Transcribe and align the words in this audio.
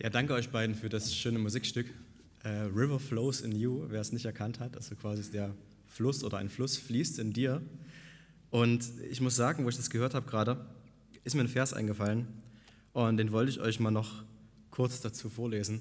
Ja, 0.00 0.10
danke 0.10 0.32
euch 0.32 0.50
beiden 0.50 0.76
für 0.76 0.88
das 0.88 1.12
schöne 1.12 1.40
Musikstück. 1.40 1.88
Äh, 2.44 2.50
River 2.72 3.00
Flows 3.00 3.40
in 3.40 3.50
You, 3.50 3.86
wer 3.88 4.00
es 4.00 4.12
nicht 4.12 4.26
erkannt 4.26 4.60
hat, 4.60 4.76
also 4.76 4.94
quasi 4.94 5.28
der 5.32 5.52
Fluss 5.88 6.22
oder 6.22 6.38
ein 6.38 6.48
Fluss 6.48 6.76
fließt 6.76 7.18
in 7.18 7.32
dir. 7.32 7.60
Und 8.50 8.84
ich 9.10 9.20
muss 9.20 9.34
sagen, 9.34 9.64
wo 9.64 9.68
ich 9.68 9.76
das 9.76 9.90
gehört 9.90 10.14
habe 10.14 10.30
gerade, 10.30 10.64
ist 11.24 11.34
mir 11.34 11.40
ein 11.40 11.48
Vers 11.48 11.72
eingefallen 11.72 12.28
und 12.92 13.16
den 13.16 13.32
wollte 13.32 13.50
ich 13.50 13.58
euch 13.58 13.80
mal 13.80 13.90
noch 13.90 14.22
kurz 14.70 15.00
dazu 15.00 15.28
vorlesen. 15.28 15.80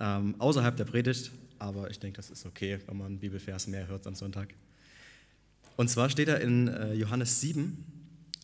Ähm, 0.00 0.34
außerhalb 0.40 0.76
der 0.76 0.86
Predigt, 0.86 1.30
aber 1.60 1.88
ich 1.92 2.00
denke, 2.00 2.16
das 2.16 2.30
ist 2.30 2.46
okay, 2.46 2.80
wenn 2.86 2.96
man 2.96 3.06
einen 3.06 3.18
Bibelvers 3.20 3.68
mehr 3.68 3.86
hört 3.86 4.08
am 4.08 4.16
Sonntag. 4.16 4.52
Und 5.76 5.88
zwar 5.88 6.10
steht 6.10 6.26
er 6.26 6.40
in 6.40 6.66
äh, 6.66 6.94
Johannes 6.94 7.40
7, 7.40 7.84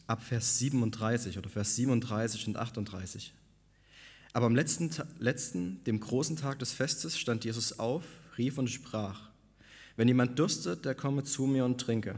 ab 0.06 0.22
Vers 0.22 0.60
37 0.60 1.36
oder 1.36 1.50
Vers 1.50 1.74
37 1.74 2.46
und 2.46 2.56
38. 2.56 3.32
Aber 4.32 4.46
am 4.46 4.54
letzten, 4.54 4.90
letzten, 5.18 5.82
dem 5.84 5.98
großen 5.98 6.36
Tag 6.36 6.58
des 6.60 6.72
Festes, 6.72 7.18
stand 7.18 7.44
Jesus 7.44 7.78
auf, 7.78 8.04
rief 8.38 8.58
und 8.58 8.68
sprach, 8.68 9.30
wenn 9.96 10.08
jemand 10.08 10.38
dürstet, 10.38 10.84
der 10.84 10.94
komme 10.94 11.24
zu 11.24 11.46
mir 11.46 11.64
und 11.64 11.80
trinke. 11.80 12.14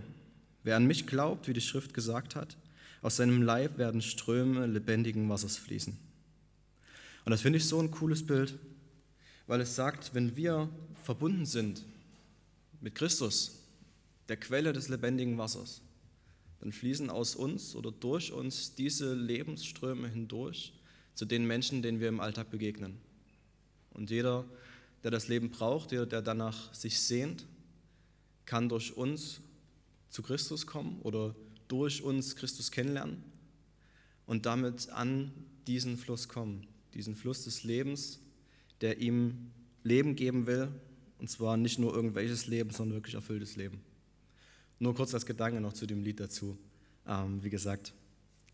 Wer 0.62 0.76
an 0.76 0.86
mich 0.86 1.06
glaubt, 1.06 1.48
wie 1.48 1.54
die 1.54 1.60
Schrift 1.60 1.94
gesagt 1.94 2.36
hat, 2.36 2.56
aus 3.00 3.16
seinem 3.16 3.42
Leib 3.42 3.78
werden 3.78 4.02
Ströme 4.02 4.66
lebendigen 4.66 5.28
Wassers 5.28 5.56
fließen. 5.56 5.96
Und 7.24 7.30
das 7.30 7.40
finde 7.40 7.58
ich 7.58 7.66
so 7.66 7.80
ein 7.80 7.90
cooles 7.90 8.24
Bild, 8.24 8.58
weil 9.46 9.60
es 9.60 9.74
sagt, 9.74 10.14
wenn 10.14 10.36
wir 10.36 10.68
verbunden 11.02 11.46
sind 11.46 11.84
mit 12.80 12.94
Christus, 12.94 13.62
der 14.28 14.36
Quelle 14.36 14.72
des 14.72 14.88
lebendigen 14.88 15.38
Wassers, 15.38 15.80
dann 16.60 16.72
fließen 16.72 17.10
aus 17.10 17.34
uns 17.34 17.74
oder 17.74 17.90
durch 17.90 18.32
uns 18.32 18.74
diese 18.76 19.14
Lebensströme 19.14 20.08
hindurch 20.08 20.72
zu 21.14 21.24
den 21.24 21.46
Menschen, 21.46 21.82
denen 21.82 22.00
wir 22.00 22.08
im 22.08 22.20
Alltag 22.20 22.50
begegnen. 22.50 22.98
Und 23.90 24.10
jeder, 24.10 24.44
der 25.02 25.10
das 25.10 25.28
Leben 25.28 25.50
braucht, 25.50 25.92
jeder, 25.92 26.06
der 26.06 26.22
danach 26.22 26.72
sich 26.74 27.00
sehnt, 27.00 27.46
kann 28.46 28.68
durch 28.68 28.96
uns 28.96 29.40
zu 30.08 30.22
Christus 30.22 30.66
kommen 30.66 31.00
oder 31.02 31.34
durch 31.68 32.02
uns 32.02 32.36
Christus 32.36 32.70
kennenlernen 32.70 33.22
und 34.26 34.46
damit 34.46 34.90
an 34.90 35.32
diesen 35.66 35.96
Fluss 35.96 36.28
kommen, 36.28 36.66
diesen 36.94 37.14
Fluss 37.14 37.44
des 37.44 37.64
Lebens, 37.64 38.20
der 38.80 38.98
ihm 38.98 39.50
Leben 39.84 40.16
geben 40.16 40.46
will, 40.46 40.68
und 41.18 41.28
zwar 41.28 41.56
nicht 41.56 41.78
nur 41.78 41.94
irgendwelches 41.94 42.46
Leben, 42.46 42.70
sondern 42.70 42.96
wirklich 42.96 43.14
erfülltes 43.14 43.56
Leben. 43.56 43.80
Nur 44.78 44.94
kurz 44.94 45.14
als 45.14 45.24
Gedanke 45.24 45.60
noch 45.60 45.72
zu 45.72 45.86
dem 45.86 46.02
Lied 46.02 46.18
dazu. 46.18 46.58
Ähm, 47.06 47.42
wie 47.42 47.50
gesagt, 47.50 47.94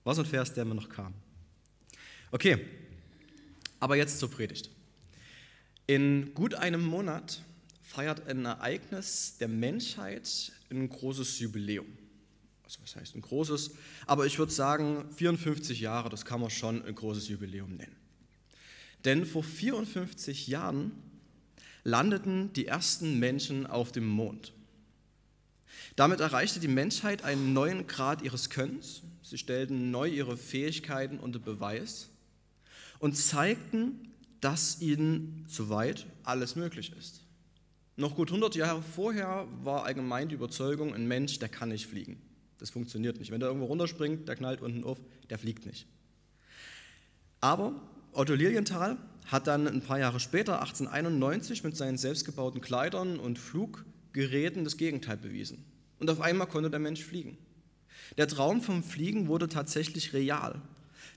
was 0.04 0.18
ein 0.18 0.26
Vers, 0.26 0.52
der 0.52 0.64
mir 0.64 0.74
noch 0.74 0.88
kam. 0.88 1.14
Okay, 2.30 2.58
aber 3.80 3.96
jetzt 3.96 4.18
zur 4.18 4.30
Predigt. 4.30 4.70
In 5.86 6.34
gut 6.34 6.54
einem 6.54 6.84
Monat 6.84 7.42
feiert 7.80 8.28
ein 8.28 8.44
Ereignis 8.44 9.36
der 9.38 9.48
Menschheit 9.48 10.52
ein 10.70 10.88
großes 10.88 11.38
Jubiläum. 11.38 11.86
Also 12.64 12.80
was 12.82 12.96
heißt 12.96 13.14
ein 13.16 13.22
großes? 13.22 13.70
Aber 14.06 14.26
ich 14.26 14.38
würde 14.38 14.52
sagen, 14.52 15.06
54 15.16 15.80
Jahre, 15.80 16.10
das 16.10 16.26
kann 16.26 16.42
man 16.42 16.50
schon 16.50 16.84
ein 16.84 16.94
großes 16.94 17.28
Jubiläum 17.28 17.76
nennen. 17.76 17.96
Denn 19.06 19.24
vor 19.24 19.42
54 19.42 20.48
Jahren 20.48 20.92
landeten 21.82 22.52
die 22.52 22.66
ersten 22.66 23.18
Menschen 23.18 23.66
auf 23.66 23.90
dem 23.90 24.06
Mond. 24.06 24.52
Damit 25.96 26.20
erreichte 26.20 26.60
die 26.60 26.68
Menschheit 26.68 27.24
einen 27.24 27.54
neuen 27.54 27.86
Grad 27.86 28.20
ihres 28.20 28.50
Könnens. 28.50 29.02
Sie 29.22 29.38
stellten 29.38 29.90
neu 29.90 30.08
ihre 30.08 30.36
Fähigkeiten 30.36 31.18
unter 31.18 31.38
Beweis 31.38 32.10
und 32.98 33.16
zeigten, 33.16 34.12
dass 34.40 34.80
ihnen 34.80 35.44
soweit 35.48 36.06
alles 36.24 36.56
möglich 36.56 36.92
ist. 36.98 37.22
Noch 37.96 38.14
gut 38.14 38.28
100 38.28 38.54
Jahre 38.54 38.82
vorher 38.82 39.48
war 39.64 39.84
allgemein 39.84 40.28
die 40.28 40.36
Überzeugung, 40.36 40.94
ein 40.94 41.08
Mensch, 41.08 41.38
der 41.40 41.48
kann 41.48 41.70
nicht 41.70 41.86
fliegen. 41.86 42.20
Das 42.58 42.70
funktioniert 42.70 43.18
nicht. 43.18 43.30
Wenn 43.30 43.40
der 43.40 43.48
irgendwo 43.48 43.66
runterspringt, 43.66 44.28
der 44.28 44.36
knallt 44.36 44.62
unten 44.62 44.84
auf, 44.84 45.00
der 45.30 45.38
fliegt 45.38 45.66
nicht. 45.66 45.86
Aber 47.40 47.80
Otto 48.12 48.34
Lilienthal 48.34 48.96
hat 49.26 49.46
dann 49.46 49.66
ein 49.66 49.82
paar 49.82 49.98
Jahre 49.98 50.20
später, 50.20 50.60
1891, 50.60 51.62
mit 51.64 51.76
seinen 51.76 51.98
selbstgebauten 51.98 52.60
Kleidern 52.60 53.18
und 53.18 53.38
Fluggeräten 53.38 54.64
das 54.64 54.76
Gegenteil 54.76 55.16
bewiesen. 55.16 55.64
Und 55.98 56.10
auf 56.10 56.20
einmal 56.20 56.46
konnte 56.46 56.70
der 56.70 56.80
Mensch 56.80 57.04
fliegen. 57.04 57.36
Der 58.16 58.28
Traum 58.28 58.62
vom 58.62 58.82
Fliegen 58.82 59.28
wurde 59.28 59.48
tatsächlich 59.48 60.12
real. 60.12 60.60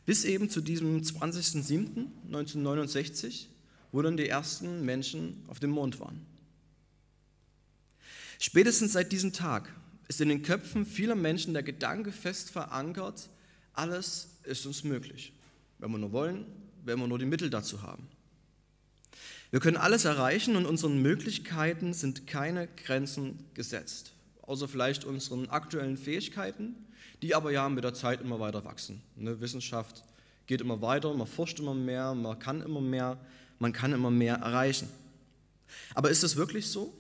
Bis 0.05 0.25
eben 0.25 0.49
zu 0.49 0.61
diesem 0.61 1.01
20.07.1969, 1.01 3.45
wo 3.91 4.01
dann 4.01 4.17
die 4.17 4.27
ersten 4.27 4.83
Menschen 4.85 5.43
auf 5.47 5.59
dem 5.59 5.71
Mond 5.71 5.99
waren. 5.99 6.25
Spätestens 8.39 8.93
seit 8.93 9.11
diesem 9.11 9.33
Tag 9.33 9.71
ist 10.07 10.19
in 10.19 10.29
den 10.29 10.41
Köpfen 10.41 10.85
vieler 10.85 11.15
Menschen 11.15 11.53
der 11.53 11.63
Gedanke 11.63 12.11
fest 12.11 12.49
verankert, 12.49 13.29
alles 13.73 14.29
ist 14.43 14.65
uns 14.65 14.83
möglich, 14.83 15.33
wenn 15.77 15.91
wir 15.91 15.99
nur 15.99 16.11
wollen, 16.11 16.45
wenn 16.83 16.99
wir 16.99 17.07
nur 17.07 17.19
die 17.19 17.25
Mittel 17.25 17.49
dazu 17.49 17.83
haben. 17.83 18.07
Wir 19.51 19.59
können 19.59 19.77
alles 19.77 20.05
erreichen 20.05 20.55
und 20.55 20.65
unseren 20.65 21.01
Möglichkeiten 21.01 21.93
sind 21.93 22.25
keine 22.25 22.67
Grenzen 22.67 23.45
gesetzt, 23.53 24.13
außer 24.41 24.67
vielleicht 24.67 25.05
unseren 25.05 25.49
aktuellen 25.49 25.97
Fähigkeiten, 25.97 26.75
die 27.21 27.35
aber 27.35 27.51
ja 27.51 27.69
mit 27.69 27.83
der 27.83 27.93
Zeit 27.93 28.21
immer 28.21 28.39
weiter 28.39 28.65
wachsen. 28.65 29.01
Ne? 29.15 29.39
Wissenschaft 29.41 30.03
geht 30.47 30.61
immer 30.61 30.81
weiter, 30.81 31.13
man 31.13 31.27
forscht 31.27 31.59
immer 31.59 31.73
mehr, 31.73 32.13
man 32.13 32.37
kann 32.39 32.61
immer 32.61 32.81
mehr, 32.81 33.17
man 33.59 33.73
kann 33.73 33.93
immer 33.93 34.11
mehr 34.11 34.35
erreichen. 34.35 34.89
Aber 35.93 36.09
ist 36.09 36.23
das 36.23 36.35
wirklich 36.35 36.67
so? 36.67 36.93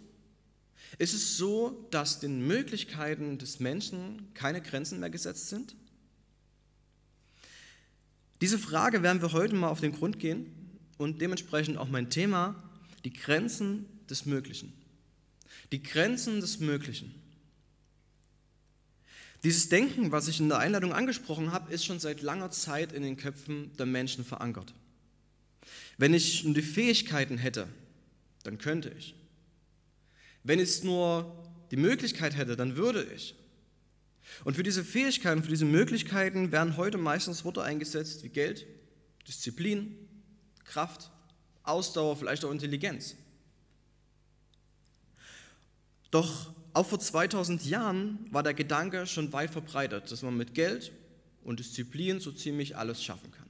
Ist 0.97 1.13
es 1.13 1.37
so, 1.37 1.87
dass 1.91 2.19
den 2.19 2.45
Möglichkeiten 2.47 3.37
des 3.37 3.59
Menschen 3.59 4.29
keine 4.33 4.61
Grenzen 4.61 4.99
mehr 4.99 5.09
gesetzt 5.09 5.49
sind? 5.49 5.75
Diese 8.41 8.59
Frage 8.59 9.03
werden 9.03 9.21
wir 9.21 9.33
heute 9.33 9.55
mal 9.55 9.69
auf 9.69 9.81
den 9.81 9.93
Grund 9.93 10.19
gehen 10.19 10.47
und 10.97 11.21
dementsprechend 11.21 11.77
auch 11.77 11.87
mein 11.87 12.09
Thema, 12.09 12.55
die 13.03 13.13
Grenzen 13.13 13.85
des 14.09 14.25
Möglichen. 14.25 14.73
Die 15.71 15.81
Grenzen 15.81 16.41
des 16.41 16.59
Möglichen. 16.59 17.13
Dieses 19.43 19.69
Denken, 19.69 20.11
was 20.11 20.27
ich 20.27 20.39
in 20.39 20.49
der 20.49 20.59
Einladung 20.59 20.93
angesprochen 20.93 21.51
habe, 21.51 21.73
ist 21.73 21.83
schon 21.83 21.99
seit 21.99 22.21
langer 22.21 22.51
Zeit 22.51 22.93
in 22.93 23.01
den 23.01 23.17
Köpfen 23.17 23.75
der 23.77 23.87
Menschen 23.87 24.23
verankert. 24.23 24.73
Wenn 25.97 26.13
ich 26.13 26.43
die 26.43 26.61
Fähigkeiten 26.61 27.37
hätte, 27.37 27.67
dann 28.43 28.57
könnte 28.57 28.93
ich. 28.97 29.15
Wenn 30.43 30.59
ich 30.59 30.83
nur 30.83 31.35
die 31.71 31.77
Möglichkeit 31.77 32.35
hätte, 32.35 32.55
dann 32.55 32.75
würde 32.75 33.03
ich. 33.15 33.35
Und 34.43 34.55
für 34.55 34.63
diese 34.63 34.83
Fähigkeiten, 34.83 35.43
für 35.43 35.49
diese 35.49 35.65
Möglichkeiten 35.65 36.51
werden 36.51 36.77
heute 36.77 36.97
meistens 36.97 37.43
Worte 37.43 37.63
eingesetzt 37.63 38.23
wie 38.23 38.29
Geld, 38.29 38.65
Disziplin, 39.27 39.95
Kraft, 40.63 41.11
Ausdauer, 41.63 42.17
vielleicht 42.17 42.45
auch 42.45 42.51
Intelligenz. 42.51 43.15
Doch 46.09 46.53
auch 46.73 46.87
vor 46.87 46.99
2000 46.99 47.65
Jahren 47.65 48.19
war 48.31 48.43
der 48.43 48.53
Gedanke 48.53 49.05
schon 49.05 49.33
weit 49.33 49.51
verbreitet, 49.51 50.11
dass 50.11 50.21
man 50.21 50.37
mit 50.37 50.53
Geld 50.53 50.91
und 51.43 51.59
Disziplin 51.59 52.19
so 52.19 52.31
ziemlich 52.31 52.77
alles 52.77 53.03
schaffen 53.03 53.31
kann. 53.31 53.47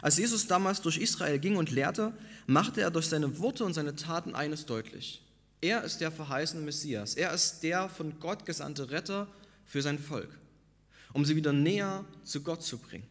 Als 0.00 0.16
Jesus 0.18 0.46
damals 0.46 0.80
durch 0.80 0.98
Israel 0.98 1.38
ging 1.38 1.56
und 1.56 1.70
lehrte, 1.70 2.12
machte 2.46 2.80
er 2.80 2.90
durch 2.90 3.06
seine 3.06 3.38
Worte 3.38 3.64
und 3.64 3.74
seine 3.74 3.94
Taten 3.94 4.34
eines 4.34 4.66
deutlich. 4.66 5.22
Er 5.60 5.84
ist 5.84 6.00
der 6.00 6.10
verheißene 6.10 6.62
Messias. 6.62 7.14
Er 7.14 7.32
ist 7.32 7.62
der 7.62 7.88
von 7.88 8.18
Gott 8.18 8.44
gesandte 8.44 8.90
Retter 8.90 9.28
für 9.64 9.80
sein 9.80 9.98
Volk, 9.98 10.30
um 11.12 11.24
sie 11.24 11.36
wieder 11.36 11.52
näher 11.52 12.04
zu 12.24 12.42
Gott 12.42 12.64
zu 12.64 12.78
bringen. 12.78 13.06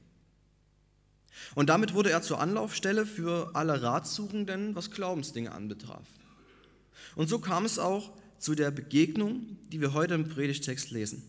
Und 1.55 1.69
damit 1.69 1.93
wurde 1.93 2.11
er 2.11 2.21
zur 2.21 2.41
Anlaufstelle 2.41 3.05
für 3.05 3.51
alle 3.53 3.81
Ratsuchenden, 3.81 4.75
was 4.75 4.91
Glaubensdinge 4.91 5.51
anbetraf. 5.51 6.05
Und 7.15 7.29
so 7.29 7.39
kam 7.39 7.65
es 7.65 7.79
auch 7.79 8.11
zu 8.41 8.55
der 8.55 8.71
Begegnung, 8.71 9.55
die 9.71 9.79
wir 9.79 9.93
heute 9.93 10.15
im 10.15 10.27
Predigtext 10.27 10.89
lesen. 10.89 11.21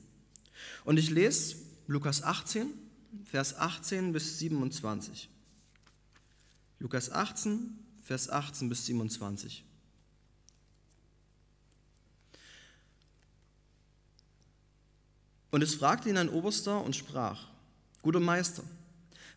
Und 0.85 0.99
ich 0.99 1.11
lese 1.11 1.57
Lukas 1.87 2.23
18, 2.23 2.67
Vers 3.25 3.55
18 3.59 4.15
bis 4.15 4.39
27. 4.39 5.29
Lukas 6.79 7.11
18, 7.13 7.79
Vers 8.03 8.31
18 8.31 8.69
bis 8.71 8.87
27. 8.87 9.63
Und 15.51 15.63
es 15.63 15.75
fragte 15.75 16.09
ihn 16.09 16.17
ein 16.17 16.31
Oberster 16.31 16.83
und 16.83 16.97
sprach, 16.97 17.47
guter 18.01 18.21
Meister, 18.21 18.65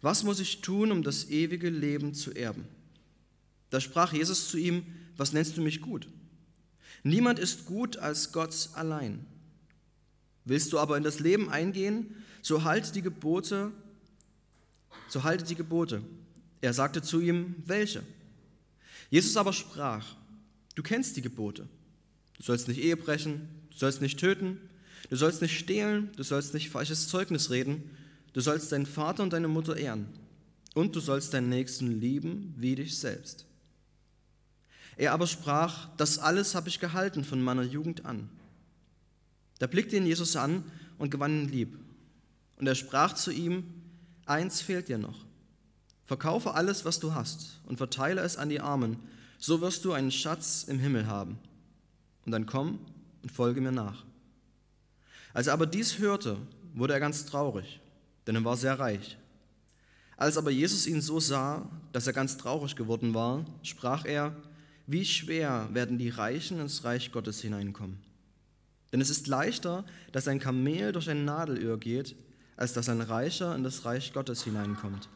was 0.01 0.23
muss 0.23 0.39
ich 0.39 0.61
tun, 0.61 0.93
um 0.93 1.03
das 1.03 1.29
ewige 1.29 1.69
Leben 1.69 2.13
zu 2.13 2.31
erben? 2.31 2.65
Da 3.69 3.81
sprach 3.81 4.13
Jesus 4.13 4.47
zu 4.47 4.57
ihm, 4.57 4.85
was 5.17 5.33
nennst 5.33 5.57
du 5.57 5.61
mich 5.61 5.81
gut? 5.81 6.07
Niemand 7.05 7.37
ist 7.37 7.67
gut 7.67 7.97
als 7.97 8.31
Gott 8.31 8.69
allein. 8.73 9.27
Willst 10.43 10.73
du 10.73 10.79
aber 10.79 10.97
in 10.97 11.03
das 11.03 11.19
Leben 11.19 11.49
eingehen, 11.49 12.15
so 12.41 12.63
halte 12.63 12.91
die 12.91 13.03
Gebote, 13.03 13.71
so 15.07 15.23
halte 15.23 15.45
die 15.45 15.53
Gebote. 15.53 16.01
Er 16.61 16.73
sagte 16.73 17.03
zu 17.03 17.19
ihm, 17.21 17.57
welche? 17.67 18.01
Jesus 19.11 19.37
aber 19.37 19.53
sprach, 19.53 20.15
du 20.73 20.81
kennst 20.81 21.15
die 21.15 21.21
Gebote. 21.21 21.67
Du 22.37 22.43
sollst 22.43 22.67
nicht 22.67 22.81
Ehe 22.81 22.97
brechen, 22.97 23.49
du 23.69 23.77
sollst 23.77 24.01
nicht 24.01 24.19
töten, 24.19 24.59
du 25.11 25.15
sollst 25.15 25.43
nicht 25.43 25.59
stehlen, 25.59 26.09
du 26.15 26.23
sollst 26.23 26.55
nicht 26.55 26.71
falsches 26.71 27.07
Zeugnis 27.07 27.51
reden, 27.51 27.83
du 28.33 28.41
sollst 28.41 28.71
deinen 28.71 28.87
Vater 28.87 29.21
und 29.21 29.31
deine 29.31 29.47
Mutter 29.47 29.77
ehren 29.77 30.07
und 30.73 30.95
du 30.95 30.99
sollst 30.99 31.35
deinen 31.35 31.49
Nächsten 31.49 31.99
lieben 32.01 32.55
wie 32.57 32.73
dich 32.73 32.97
selbst. 32.97 33.45
Er 34.97 35.13
aber 35.13 35.27
sprach, 35.27 35.89
das 35.97 36.19
alles 36.19 36.55
habe 36.55 36.69
ich 36.69 36.79
gehalten 36.79 37.23
von 37.23 37.41
meiner 37.41 37.63
Jugend 37.63 38.05
an. 38.05 38.29
Da 39.59 39.67
blickte 39.67 39.97
ihn 39.97 40.05
Jesus 40.05 40.35
an 40.35 40.63
und 40.97 41.11
gewann 41.11 41.43
ihn 41.43 41.49
lieb. 41.49 41.77
Und 42.57 42.67
er 42.67 42.75
sprach 42.75 43.13
zu 43.13 43.31
ihm, 43.31 43.63
eins 44.25 44.61
fehlt 44.61 44.87
dir 44.87 44.97
noch. 44.97 45.25
Verkaufe 46.05 46.53
alles, 46.53 46.85
was 46.85 46.99
du 46.99 47.13
hast, 47.13 47.59
und 47.65 47.77
verteile 47.77 48.21
es 48.21 48.37
an 48.37 48.49
die 48.49 48.61
Armen, 48.61 48.99
so 49.39 49.61
wirst 49.61 49.83
du 49.85 49.91
einen 49.91 50.11
Schatz 50.11 50.63
im 50.67 50.79
Himmel 50.79 51.07
haben. 51.07 51.39
Und 52.25 52.31
dann 52.31 52.45
komm 52.45 52.79
und 53.23 53.31
folge 53.31 53.59
mir 53.59 53.71
nach. 53.71 54.03
Als 55.33 55.47
er 55.47 55.53
aber 55.53 55.65
dies 55.65 55.99
hörte, 55.99 56.37
wurde 56.73 56.93
er 56.93 56.99
ganz 56.99 57.25
traurig, 57.25 57.81
denn 58.27 58.35
er 58.35 58.45
war 58.45 58.55
sehr 58.55 58.79
reich. 58.79 59.17
Als 60.17 60.37
aber 60.37 60.51
Jesus 60.51 60.87
ihn 60.87 61.01
so 61.01 61.19
sah, 61.19 61.69
dass 61.91 62.07
er 62.07 62.13
ganz 62.13 62.37
traurig 62.37 62.75
geworden 62.75 63.13
war, 63.13 63.43
sprach 63.63 64.05
er, 64.05 64.33
wie 64.87 65.05
schwer 65.05 65.69
werden 65.73 65.97
die 65.97 66.09
Reichen 66.09 66.59
ins 66.59 66.83
Reich 66.83 67.11
Gottes 67.11 67.41
hineinkommen. 67.41 67.97
Denn 68.91 69.01
es 69.01 69.09
ist 69.09 69.27
leichter, 69.27 69.85
dass 70.11 70.27
ein 70.27 70.39
Kamel 70.39 70.91
durch 70.91 71.09
ein 71.09 71.25
Nadelöhr 71.25 71.77
geht, 71.79 72.15
als 72.55 72.73
dass 72.73 72.87
ein 72.87 73.01
Reicher 73.01 73.55
in 73.55 73.63
das 73.63 73.85
Reich 73.85 74.13
Gottes 74.13 74.43
hineinkommt. 74.43 75.09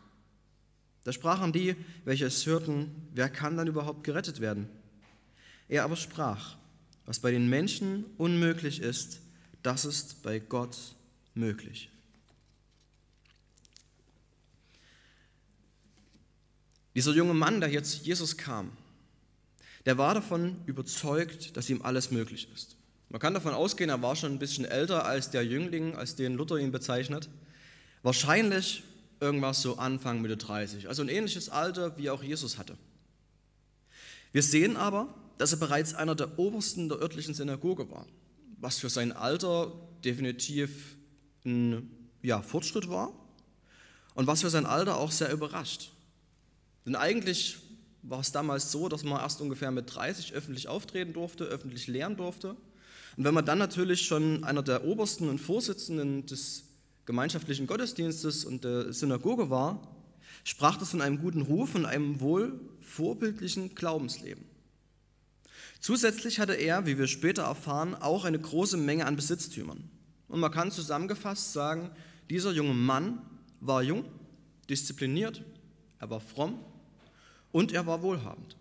Da 1.03 1.13
sprachen 1.13 1.53
die, 1.53 1.75
welche 2.03 2.25
es 2.25 2.45
hörten, 2.45 2.91
wer 3.13 3.29
kann 3.29 3.55
dann 3.57 3.67
überhaupt 3.67 4.03
gerettet 4.03 4.41
werden? 4.41 4.67
Er 5.67 5.83
aber 5.83 5.95
sprach, 5.95 6.57
was 7.05 7.19
bei 7.19 7.31
den 7.31 7.47
Menschen 7.47 8.05
unmöglich 8.17 8.81
ist, 8.81 9.21
das 9.63 9.85
ist 9.85 10.23
bei 10.23 10.39
Gott 10.39 10.77
möglich. 11.33 11.89
Dieser 16.95 17.13
junge 17.13 17.33
Mann, 17.33 17.59
der 17.61 17.69
hier 17.69 17.83
zu 17.83 18.03
Jesus 18.03 18.35
kam, 18.35 18.71
der 19.85 19.97
war 19.97 20.13
davon 20.13 20.57
überzeugt, 20.65 21.55
dass 21.57 21.69
ihm 21.69 21.81
alles 21.81 22.11
möglich 22.11 22.47
ist. 22.53 22.77
Man 23.09 23.19
kann 23.19 23.33
davon 23.33 23.53
ausgehen, 23.53 23.89
er 23.89 24.01
war 24.01 24.15
schon 24.15 24.33
ein 24.33 24.39
bisschen 24.39 24.65
älter 24.65 25.05
als 25.05 25.31
der 25.31 25.43
Jüngling, 25.43 25.95
als 25.95 26.15
den 26.15 26.35
Luther 26.35 26.57
ihn 26.57 26.71
bezeichnet. 26.71 27.29
Wahrscheinlich 28.03 28.83
irgendwas 29.19 29.61
so 29.61 29.77
Anfang, 29.77 30.21
Mitte 30.21 30.37
30, 30.37 30.87
also 30.87 31.01
ein 31.01 31.09
ähnliches 31.09 31.49
Alter, 31.49 31.97
wie 31.97 32.09
auch 32.09 32.23
Jesus 32.23 32.57
hatte. 32.57 32.77
Wir 34.31 34.43
sehen 34.43 34.77
aber, 34.77 35.13
dass 35.37 35.51
er 35.53 35.57
bereits 35.57 35.93
einer 35.95 36.15
der 36.15 36.37
Obersten 36.37 36.87
der 36.87 36.99
örtlichen 36.99 37.33
Synagoge 37.33 37.89
war, 37.89 38.05
was 38.59 38.77
für 38.77 38.89
sein 38.89 39.11
Alter 39.11 39.71
definitiv 40.03 40.95
ein 41.45 41.89
ja, 42.21 42.41
Fortschritt 42.41 42.89
war 42.89 43.11
und 44.13 44.27
was 44.27 44.41
für 44.41 44.49
sein 44.49 44.65
Alter 44.65 44.97
auch 44.97 45.11
sehr 45.11 45.31
überrascht. 45.31 45.91
Denn 46.85 46.95
eigentlich 46.95 47.57
war 48.01 48.19
es 48.19 48.31
damals 48.31 48.71
so, 48.71 48.89
dass 48.89 49.03
man 49.03 49.19
erst 49.19 49.41
ungefähr 49.41 49.71
mit 49.71 49.93
30 49.93 50.33
öffentlich 50.33 50.67
auftreten 50.67 51.13
durfte, 51.13 51.43
öffentlich 51.45 51.87
lehren 51.87 52.15
durfte. 52.15 52.55
Und 53.17 53.23
wenn 53.23 53.33
man 53.33 53.45
dann 53.45 53.59
natürlich 53.59 54.03
schon 54.03 54.43
einer 54.43 54.63
der 54.63 54.85
Obersten 54.85 55.29
und 55.29 55.39
Vorsitzenden 55.39 56.25
des 56.25 56.63
gemeinschaftlichen 57.05 57.67
Gottesdienstes 57.67 58.45
und 58.45 58.63
der 58.63 58.93
Synagoge 58.93 59.49
war, 59.49 59.81
sprach 60.43 60.77
das 60.77 60.91
von 60.91 61.01
einem 61.01 61.19
guten 61.19 61.41
Ruf 61.41 61.75
und 61.75 61.85
einem 61.85 62.21
wohl 62.21 62.59
vorbildlichen 62.81 63.75
Glaubensleben. 63.75 64.45
Zusätzlich 65.79 66.39
hatte 66.39 66.53
er, 66.53 66.85
wie 66.85 66.97
wir 66.97 67.07
später 67.07 67.43
erfahren, 67.43 67.95
auch 67.95 68.25
eine 68.25 68.39
große 68.39 68.77
Menge 68.77 69.05
an 69.05 69.15
Besitztümern. 69.15 69.89
Und 70.27 70.39
man 70.39 70.51
kann 70.51 70.71
zusammengefasst 70.71 71.53
sagen, 71.53 71.89
dieser 72.29 72.51
junge 72.51 72.73
Mann 72.73 73.21
war 73.59 73.81
jung, 73.81 74.05
diszipliniert, 74.69 75.43
er 75.99 76.09
war 76.09 76.19
fromm 76.19 76.59
und 77.51 77.71
er 77.71 77.85
war 77.85 78.01
wohlhabend. 78.01 78.55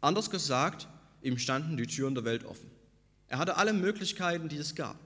Anders 0.00 0.30
gesagt, 0.30 0.88
ihm 1.22 1.38
standen 1.38 1.76
die 1.76 1.86
Türen 1.86 2.14
der 2.14 2.24
Welt 2.24 2.44
offen. 2.44 2.70
Er 3.28 3.38
hatte 3.38 3.56
alle 3.56 3.72
Möglichkeiten, 3.72 4.48
die 4.48 4.56
es 4.56 4.74
gab. 4.74 4.98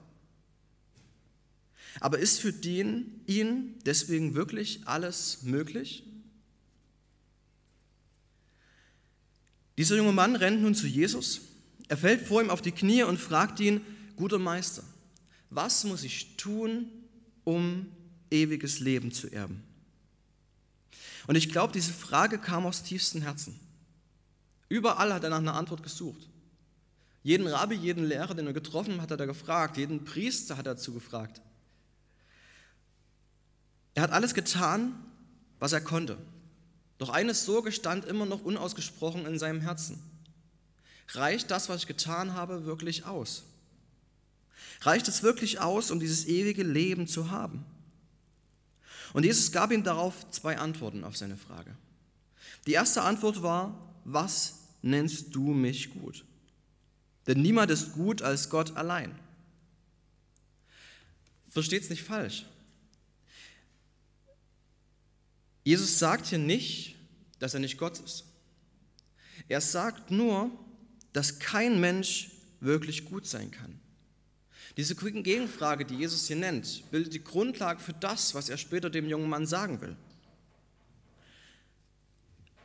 Aber 1.99 2.19
ist 2.19 2.39
für 2.39 2.53
den, 2.53 3.21
ihn 3.27 3.75
deswegen 3.85 4.33
wirklich 4.33 4.81
alles 4.85 5.43
möglich? 5.43 6.03
Dieser 9.77 9.97
junge 9.97 10.13
Mann 10.13 10.35
rennt 10.35 10.61
nun 10.61 10.75
zu 10.75 10.87
Jesus. 10.87 11.41
Er 11.87 11.97
fällt 11.97 12.21
vor 12.21 12.41
ihm 12.41 12.49
auf 12.49 12.61
die 12.61 12.71
Knie 12.71 13.03
und 13.03 13.17
fragt 13.17 13.59
ihn, 13.59 13.81
guter 14.15 14.39
Meister, 14.39 14.83
was 15.49 15.83
muss 15.83 16.03
ich 16.03 16.37
tun, 16.37 16.89
um 17.43 17.87
ewiges 18.29 18.79
Leben 18.79 19.11
zu 19.11 19.29
erben? 19.29 19.63
Und 21.27 21.35
ich 21.35 21.49
glaube, 21.49 21.73
diese 21.73 21.93
Frage 21.93 22.37
kam 22.37 22.65
aus 22.65 22.83
tiefstem 22.83 23.21
Herzen. 23.21 23.59
Überall 24.69 25.13
hat 25.13 25.23
er 25.23 25.29
nach 25.29 25.37
einer 25.37 25.55
Antwort 25.55 25.83
gesucht. 25.83 26.27
Jeden 27.23 27.45
Rabbi, 27.45 27.75
jeden 27.75 28.05
Lehrer, 28.05 28.33
den 28.33 28.47
er 28.47 28.53
getroffen 28.53 29.01
hat, 29.01 29.11
hat 29.11 29.19
er 29.19 29.27
gefragt. 29.27 29.77
Jeden 29.77 30.05
Priester 30.05 30.57
hat 30.57 30.65
er 30.65 30.75
dazu 30.75 30.93
gefragt. 30.93 31.41
Er 33.93 34.03
hat 34.03 34.11
alles 34.11 34.33
getan, 34.33 34.93
was 35.59 35.73
er 35.73 35.81
konnte. 35.81 36.17
Doch 36.97 37.09
eine 37.09 37.33
Sorge 37.33 37.71
stand 37.71 38.05
immer 38.05 38.25
noch 38.25 38.43
unausgesprochen 38.43 39.25
in 39.25 39.37
seinem 39.37 39.61
Herzen. 39.61 40.01
Reicht 41.09 41.51
das, 41.51 41.67
was 41.67 41.81
ich 41.81 41.87
getan 41.87 42.33
habe, 42.33 42.65
wirklich 42.65 43.05
aus? 43.05 43.43
Reicht 44.81 45.07
es 45.07 45.21
wirklich 45.21 45.59
aus, 45.59 45.91
um 45.91 45.99
dieses 45.99 46.25
ewige 46.25 46.63
Leben 46.63 47.07
zu 47.07 47.29
haben? 47.29 47.65
Und 49.13 49.25
Jesus 49.25 49.51
gab 49.51 49.71
ihm 49.71 49.83
darauf 49.83 50.29
zwei 50.31 50.57
Antworten 50.57 51.03
auf 51.03 51.17
seine 51.17 51.37
Frage. 51.37 51.75
Die 52.65 52.73
erste 52.73 53.01
Antwort 53.01 53.41
war, 53.41 53.93
was 54.05 54.59
nennst 54.81 55.35
du 55.35 55.53
mich 55.53 55.91
gut? 55.91 56.25
Denn 57.27 57.41
niemand 57.41 57.71
ist 57.71 57.93
gut 57.93 58.21
als 58.21 58.49
Gott 58.49 58.75
allein. 58.77 59.17
Versteht 61.49 61.83
es 61.83 61.89
nicht 61.89 62.03
falsch. 62.03 62.45
Jesus 65.63 65.99
sagt 65.99 66.27
hier 66.27 66.39
nicht, 66.39 66.95
dass 67.39 67.53
er 67.53 67.59
nicht 67.59 67.77
Gott 67.77 67.99
ist. 67.99 68.25
Er 69.47 69.61
sagt 69.61 70.11
nur, 70.11 70.49
dass 71.13 71.39
kein 71.39 71.79
Mensch 71.79 72.31
wirklich 72.61 73.05
gut 73.05 73.27
sein 73.27 73.51
kann. 73.51 73.80
Diese 74.77 74.95
Gegenfrage, 74.95 75.85
die 75.85 75.95
Jesus 75.95 76.27
hier 76.27 76.37
nennt, 76.37 76.89
bildet 76.91 77.13
die 77.13 77.23
Grundlage 77.23 77.79
für 77.79 77.93
das, 77.93 78.33
was 78.33 78.49
er 78.49 78.57
später 78.57 78.89
dem 78.89 79.07
jungen 79.09 79.29
Mann 79.29 79.45
sagen 79.45 79.81
will. 79.81 79.95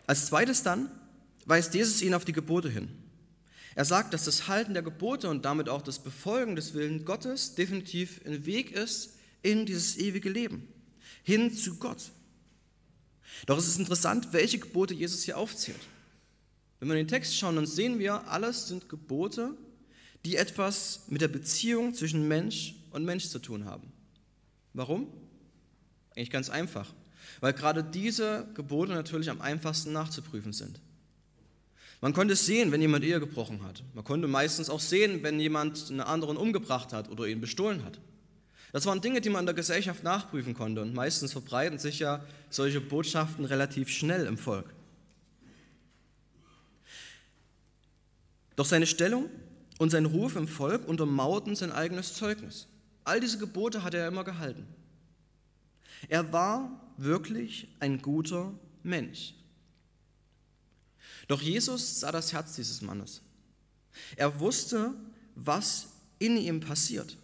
Als 0.06 0.26
zweites 0.26 0.62
dann 0.62 0.90
weist 1.46 1.74
Jesus 1.74 2.02
ihn 2.02 2.14
auf 2.14 2.24
die 2.24 2.32
Gebote 2.32 2.68
hin. 2.68 2.88
Er 3.74 3.84
sagt, 3.84 4.14
dass 4.14 4.24
das 4.24 4.48
Halten 4.48 4.72
der 4.72 4.82
Gebote 4.82 5.28
und 5.28 5.44
damit 5.44 5.68
auch 5.68 5.82
das 5.82 5.98
Befolgen 5.98 6.56
des 6.56 6.74
Willens 6.74 7.04
Gottes 7.04 7.54
definitiv 7.56 8.20
ein 8.24 8.46
Weg 8.46 8.72
ist 8.72 9.14
in 9.42 9.66
dieses 9.66 9.98
ewige 9.98 10.30
Leben, 10.30 10.66
hin 11.24 11.54
zu 11.54 11.76
Gott. 11.76 12.10
Doch 13.44 13.58
es 13.58 13.66
ist 13.66 13.78
interessant, 13.78 14.28
welche 14.32 14.58
Gebote 14.58 14.94
Jesus 14.94 15.24
hier 15.24 15.36
aufzählt. 15.36 15.80
Wenn 16.78 16.88
wir 16.88 16.94
in 16.94 17.04
den 17.06 17.08
Text 17.08 17.36
schauen, 17.36 17.56
dann 17.56 17.66
sehen 17.66 17.98
wir, 17.98 18.28
alles 18.28 18.68
sind 18.68 18.88
Gebote, 18.88 19.54
die 20.26 20.34
etwas 20.34 21.02
mit 21.06 21.20
der 21.20 21.28
Beziehung 21.28 21.94
zwischen 21.94 22.26
Mensch 22.26 22.74
und 22.90 23.04
Mensch 23.04 23.28
zu 23.28 23.38
tun 23.38 23.64
haben. 23.64 23.92
Warum? 24.72 25.06
Eigentlich 26.16 26.30
ganz 26.30 26.50
einfach, 26.50 26.92
weil 27.38 27.52
gerade 27.52 27.84
diese 27.84 28.48
Gebote 28.54 28.92
natürlich 28.92 29.30
am 29.30 29.40
einfachsten 29.40 29.92
nachzuprüfen 29.92 30.52
sind. 30.52 30.80
Man 32.00 32.12
konnte 32.12 32.34
es 32.34 32.44
sehen, 32.44 32.72
wenn 32.72 32.80
jemand 32.80 33.04
Ehe 33.04 33.20
gebrochen 33.20 33.62
hat. 33.62 33.84
Man 33.94 34.02
konnte 34.02 34.26
meistens 34.26 34.68
auch 34.68 34.80
sehen, 34.80 35.22
wenn 35.22 35.38
jemand 35.38 35.90
einen 35.90 36.00
anderen 36.00 36.36
umgebracht 36.36 36.92
hat 36.92 37.08
oder 37.08 37.28
ihn 37.28 37.40
bestohlen 37.40 37.84
hat. 37.84 38.00
Das 38.72 38.84
waren 38.84 39.00
Dinge, 39.00 39.20
die 39.20 39.30
man 39.30 39.42
in 39.42 39.46
der 39.46 39.54
Gesellschaft 39.54 40.02
nachprüfen 40.02 40.54
konnte 40.54 40.82
und 40.82 40.92
meistens 40.92 41.30
verbreiten 41.30 41.78
sich 41.78 42.00
ja 42.00 42.24
solche 42.50 42.80
Botschaften 42.80 43.44
relativ 43.44 43.90
schnell 43.90 44.26
im 44.26 44.38
Volk. 44.38 44.74
Doch 48.56 48.66
seine 48.66 48.88
Stellung 48.88 49.30
und 49.78 49.90
sein 49.90 50.06
Ruf 50.06 50.36
im 50.36 50.48
Volk 50.48 50.86
untermauerten 50.86 51.56
sein 51.56 51.72
eigenes 51.72 52.14
Zeugnis. 52.14 52.66
All 53.04 53.20
diese 53.20 53.38
Gebote 53.38 53.82
hat 53.82 53.94
er 53.94 54.08
immer 54.08 54.24
gehalten. 54.24 54.66
Er 56.08 56.32
war 56.32 56.80
wirklich 56.96 57.68
ein 57.80 58.00
guter 58.00 58.52
Mensch. 58.82 59.34
Doch 61.28 61.42
Jesus 61.42 62.00
sah 62.00 62.12
das 62.12 62.32
Herz 62.32 62.54
dieses 62.54 62.82
Mannes. 62.82 63.22
Er 64.16 64.40
wusste, 64.40 64.94
was 65.34 65.88
in 66.18 66.36
ihm 66.36 66.60
passiert, 66.60 67.16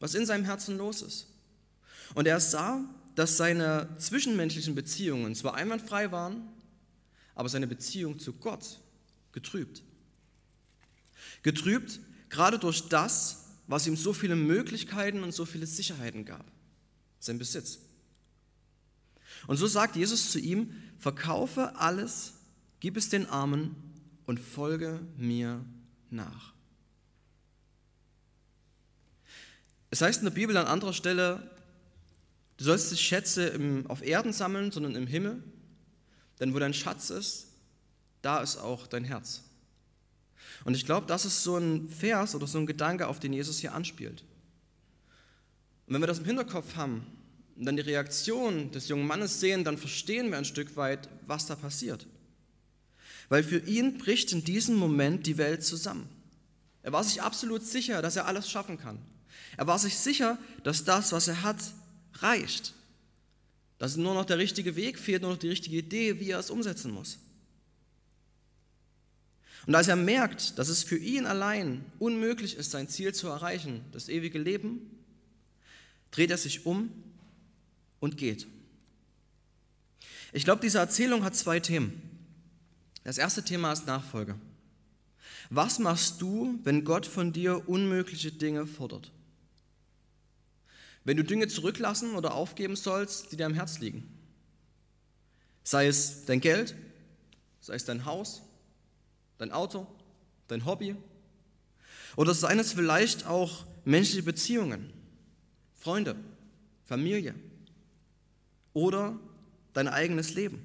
was 0.00 0.14
in 0.14 0.26
seinem 0.26 0.44
Herzen 0.44 0.76
los 0.76 1.02
ist. 1.02 1.26
Und 2.14 2.26
er 2.26 2.40
sah, 2.40 2.84
dass 3.14 3.36
seine 3.36 3.88
zwischenmenschlichen 3.98 4.74
Beziehungen 4.74 5.34
zwar 5.34 5.54
einwandfrei 5.54 6.12
waren, 6.12 6.48
aber 7.34 7.48
seine 7.48 7.66
Beziehung 7.66 8.18
zu 8.18 8.32
Gott 8.34 8.78
getrübt. 9.32 9.82
Getrübt 11.42 12.00
gerade 12.28 12.58
durch 12.58 12.88
das, 12.88 13.44
was 13.66 13.86
ihm 13.86 13.96
so 13.96 14.12
viele 14.12 14.36
Möglichkeiten 14.36 15.22
und 15.22 15.32
so 15.32 15.44
viele 15.44 15.66
Sicherheiten 15.66 16.24
gab, 16.24 16.44
sein 17.20 17.38
Besitz. 17.38 17.80
Und 19.46 19.56
so 19.56 19.66
sagt 19.66 19.96
Jesus 19.96 20.30
zu 20.30 20.38
ihm, 20.38 20.74
verkaufe 20.98 21.76
alles, 21.76 22.34
gib 22.80 22.96
es 22.96 23.08
den 23.08 23.26
Armen 23.26 23.76
und 24.26 24.40
folge 24.40 25.00
mir 25.16 25.64
nach. 26.10 26.52
Es 29.90 30.02
heißt 30.02 30.20
in 30.20 30.26
der 30.26 30.32
Bibel 30.32 30.56
an 30.56 30.66
anderer 30.66 30.92
Stelle, 30.92 31.50
du 32.56 32.64
sollst 32.64 32.90
nicht 32.90 33.02
Schätze 33.02 33.46
im, 33.48 33.86
auf 33.86 34.02
Erden 34.02 34.32
sammeln, 34.32 34.70
sondern 34.70 34.94
im 34.94 35.06
Himmel, 35.06 35.42
denn 36.40 36.54
wo 36.54 36.58
dein 36.58 36.74
Schatz 36.74 37.10
ist, 37.10 37.48
da 38.22 38.40
ist 38.40 38.56
auch 38.56 38.86
dein 38.86 39.04
Herz. 39.04 39.44
Und 40.64 40.74
ich 40.74 40.84
glaube, 40.84 41.06
das 41.06 41.24
ist 41.24 41.42
so 41.42 41.56
ein 41.56 41.88
Vers 41.88 42.34
oder 42.34 42.46
so 42.46 42.58
ein 42.58 42.66
Gedanke, 42.66 43.06
auf 43.06 43.20
den 43.20 43.32
Jesus 43.32 43.58
hier 43.58 43.74
anspielt. 43.74 44.24
Und 45.86 45.94
wenn 45.94 46.02
wir 46.02 46.06
das 46.06 46.18
im 46.18 46.24
Hinterkopf 46.24 46.76
haben 46.76 47.06
und 47.56 47.64
dann 47.64 47.76
die 47.76 47.82
Reaktion 47.82 48.70
des 48.72 48.88
jungen 48.88 49.06
Mannes 49.06 49.40
sehen, 49.40 49.64
dann 49.64 49.78
verstehen 49.78 50.30
wir 50.30 50.38
ein 50.38 50.44
Stück 50.44 50.76
weit, 50.76 51.08
was 51.26 51.46
da 51.46 51.56
passiert. 51.56 52.06
Weil 53.28 53.42
für 53.42 53.58
ihn 53.58 53.98
bricht 53.98 54.32
in 54.32 54.44
diesem 54.44 54.76
Moment 54.76 55.26
die 55.26 55.38
Welt 55.38 55.64
zusammen. 55.64 56.08
Er 56.82 56.92
war 56.92 57.04
sich 57.04 57.22
absolut 57.22 57.64
sicher, 57.64 58.02
dass 58.02 58.16
er 58.16 58.26
alles 58.26 58.50
schaffen 58.50 58.78
kann. 58.78 58.98
Er 59.56 59.66
war 59.66 59.78
sich 59.78 59.98
sicher, 59.98 60.38
dass 60.62 60.84
das, 60.84 61.12
was 61.12 61.28
er 61.28 61.42
hat, 61.42 61.58
reicht. 62.14 62.74
Dass 63.78 63.96
nur 63.96 64.14
noch 64.14 64.24
der 64.24 64.38
richtige 64.38 64.76
Weg 64.76 64.98
fehlt, 64.98 65.22
nur 65.22 65.32
noch 65.32 65.38
die 65.38 65.48
richtige 65.48 65.76
Idee, 65.76 66.20
wie 66.20 66.30
er 66.30 66.38
es 66.38 66.50
umsetzen 66.50 66.90
muss. 66.90 67.18
Und 69.68 69.74
als 69.74 69.86
er 69.86 69.96
merkt, 69.96 70.58
dass 70.58 70.70
es 70.70 70.82
für 70.82 70.96
ihn 70.96 71.26
allein 71.26 71.84
unmöglich 71.98 72.56
ist, 72.56 72.70
sein 72.70 72.88
Ziel 72.88 73.14
zu 73.14 73.28
erreichen, 73.28 73.84
das 73.92 74.08
ewige 74.08 74.38
Leben, 74.38 74.80
dreht 76.10 76.30
er 76.30 76.38
sich 76.38 76.64
um 76.64 76.90
und 78.00 78.16
geht. 78.16 78.46
Ich 80.32 80.44
glaube, 80.44 80.62
diese 80.62 80.78
Erzählung 80.78 81.22
hat 81.22 81.36
zwei 81.36 81.60
Themen. 81.60 82.00
Das 83.04 83.18
erste 83.18 83.44
Thema 83.44 83.70
ist 83.70 83.86
Nachfolge. 83.86 84.36
Was 85.50 85.78
machst 85.78 86.22
du, 86.22 86.58
wenn 86.64 86.84
Gott 86.84 87.04
von 87.04 87.34
dir 87.34 87.68
unmögliche 87.68 88.32
Dinge 88.32 88.66
fordert? 88.66 89.12
Wenn 91.04 91.18
du 91.18 91.24
Dinge 91.24 91.46
zurücklassen 91.46 92.14
oder 92.14 92.32
aufgeben 92.32 92.74
sollst, 92.74 93.32
die 93.32 93.36
dir 93.36 93.44
am 93.44 93.52
Herz 93.52 93.80
liegen. 93.80 94.08
Sei 95.62 95.88
es 95.88 96.24
dein 96.24 96.40
Geld, 96.40 96.74
sei 97.60 97.74
es 97.74 97.84
dein 97.84 98.06
Haus, 98.06 98.40
dein 99.38 99.52
Auto, 99.52 99.86
dein 100.48 100.64
Hobby. 100.64 100.96
Oder 102.16 102.34
seien 102.34 102.58
es 102.58 102.72
vielleicht 102.72 103.26
auch 103.26 103.64
menschliche 103.84 104.22
Beziehungen, 104.22 104.92
Freunde, 105.74 106.16
Familie 106.84 107.34
oder 108.72 109.18
dein 109.72 109.88
eigenes 109.88 110.34
Leben. 110.34 110.64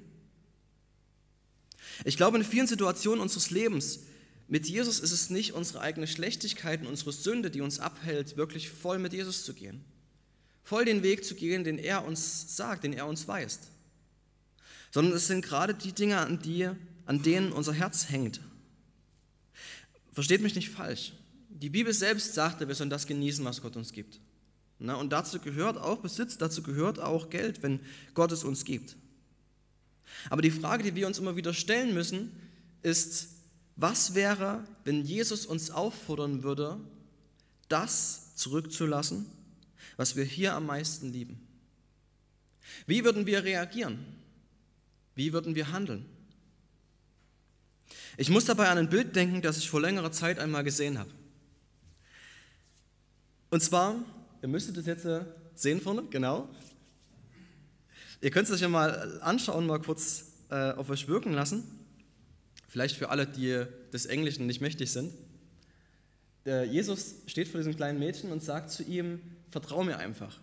Ich 2.04 2.16
glaube, 2.16 2.38
in 2.38 2.44
vielen 2.44 2.66
Situationen 2.66 3.20
unseres 3.20 3.50
Lebens 3.50 4.00
mit 4.48 4.66
Jesus 4.66 5.00
ist 5.00 5.12
es 5.12 5.30
nicht 5.30 5.52
unsere 5.52 5.80
eigene 5.80 6.06
Schlechtigkeit 6.06 6.80
und 6.80 6.88
unsere 6.88 7.12
Sünde, 7.12 7.50
die 7.50 7.60
uns 7.60 7.78
abhält, 7.78 8.36
wirklich 8.36 8.68
voll 8.68 8.98
mit 8.98 9.12
Jesus 9.12 9.44
zu 9.44 9.54
gehen. 9.54 9.84
Voll 10.64 10.84
den 10.84 11.02
Weg 11.02 11.24
zu 11.24 11.34
gehen, 11.34 11.64
den 11.64 11.78
er 11.78 12.04
uns 12.04 12.56
sagt, 12.56 12.84
den 12.84 12.92
er 12.92 13.06
uns 13.06 13.28
weist. 13.28 13.68
Sondern 14.90 15.14
es 15.14 15.26
sind 15.26 15.44
gerade 15.44 15.74
die 15.74 15.92
Dinge, 15.92 16.18
an, 16.18 16.40
die, 16.40 16.68
an 17.06 17.22
denen 17.22 17.52
unser 17.52 17.72
Herz 17.72 18.08
hängt. 18.10 18.40
Versteht 20.14 20.40
mich 20.40 20.54
nicht 20.54 20.70
falsch. 20.70 21.12
Die 21.50 21.70
Bibel 21.70 21.92
selbst 21.92 22.34
sagte, 22.34 22.66
wir 22.66 22.74
sollen 22.74 22.90
das 22.90 23.06
genießen, 23.06 23.44
was 23.44 23.60
Gott 23.60 23.76
uns 23.76 23.92
gibt. 23.92 24.20
und 24.78 25.10
dazu 25.10 25.38
gehört 25.40 25.76
auch 25.76 25.98
Besitz, 25.98 26.38
dazu 26.38 26.62
gehört 26.62 26.98
auch 26.98 27.30
Geld, 27.30 27.62
wenn 27.62 27.80
Gott 28.14 28.32
es 28.32 28.44
uns 28.44 28.64
gibt. 28.64 28.96
Aber 30.30 30.42
die 30.42 30.50
Frage, 30.50 30.84
die 30.84 30.94
wir 30.94 31.06
uns 31.06 31.18
immer 31.18 31.36
wieder 31.36 31.52
stellen 31.52 31.94
müssen, 31.94 32.30
ist, 32.82 33.28
was 33.76 34.14
wäre, 34.14 34.64
wenn 34.84 35.04
Jesus 35.04 35.46
uns 35.46 35.70
auffordern 35.70 36.42
würde, 36.42 36.78
das 37.68 38.36
zurückzulassen, 38.36 39.26
was 39.96 40.16
wir 40.16 40.24
hier 40.24 40.54
am 40.54 40.66
meisten 40.66 41.12
lieben? 41.12 41.40
Wie 42.86 43.04
würden 43.04 43.26
wir 43.26 43.44
reagieren? 43.44 43.98
Wie 45.14 45.32
würden 45.32 45.54
wir 45.54 45.72
handeln? 45.72 46.06
Ich 48.16 48.30
muss 48.30 48.44
dabei 48.44 48.68
an 48.68 48.78
ein 48.78 48.88
Bild 48.88 49.16
denken, 49.16 49.42
das 49.42 49.58
ich 49.58 49.68
vor 49.68 49.80
längerer 49.80 50.12
Zeit 50.12 50.38
einmal 50.38 50.62
gesehen 50.62 50.98
habe. 50.98 51.10
Und 53.50 53.60
zwar, 53.60 53.96
ihr 54.42 54.48
müsstet 54.48 54.76
es 54.76 54.86
jetzt 54.86 55.04
äh, 55.04 55.24
sehen 55.54 55.80
vorne, 55.80 56.04
genau. 56.10 56.48
Ihr 58.20 58.30
könnt 58.30 58.48
es 58.48 58.54
euch 58.54 58.60
ja 58.60 58.68
mal 58.68 59.20
anschauen, 59.20 59.66
mal 59.66 59.80
kurz 59.80 60.32
äh, 60.50 60.72
auf 60.72 60.90
euch 60.90 61.08
wirken 61.08 61.32
lassen. 61.32 61.64
Vielleicht 62.68 62.96
für 62.96 63.10
alle, 63.10 63.26
die 63.26 63.64
des 63.92 64.06
Englischen 64.06 64.46
nicht 64.46 64.60
mächtig 64.60 64.90
sind. 64.90 65.12
Der 66.44 66.64
Jesus 66.64 67.16
steht 67.26 67.48
vor 67.48 67.58
diesem 67.58 67.74
kleinen 67.74 67.98
Mädchen 67.98 68.30
und 68.30 68.42
sagt 68.42 68.70
zu 68.70 68.82
ihm, 68.82 69.20
vertrau 69.50 69.82
mir 69.82 69.98
einfach. 69.98 70.38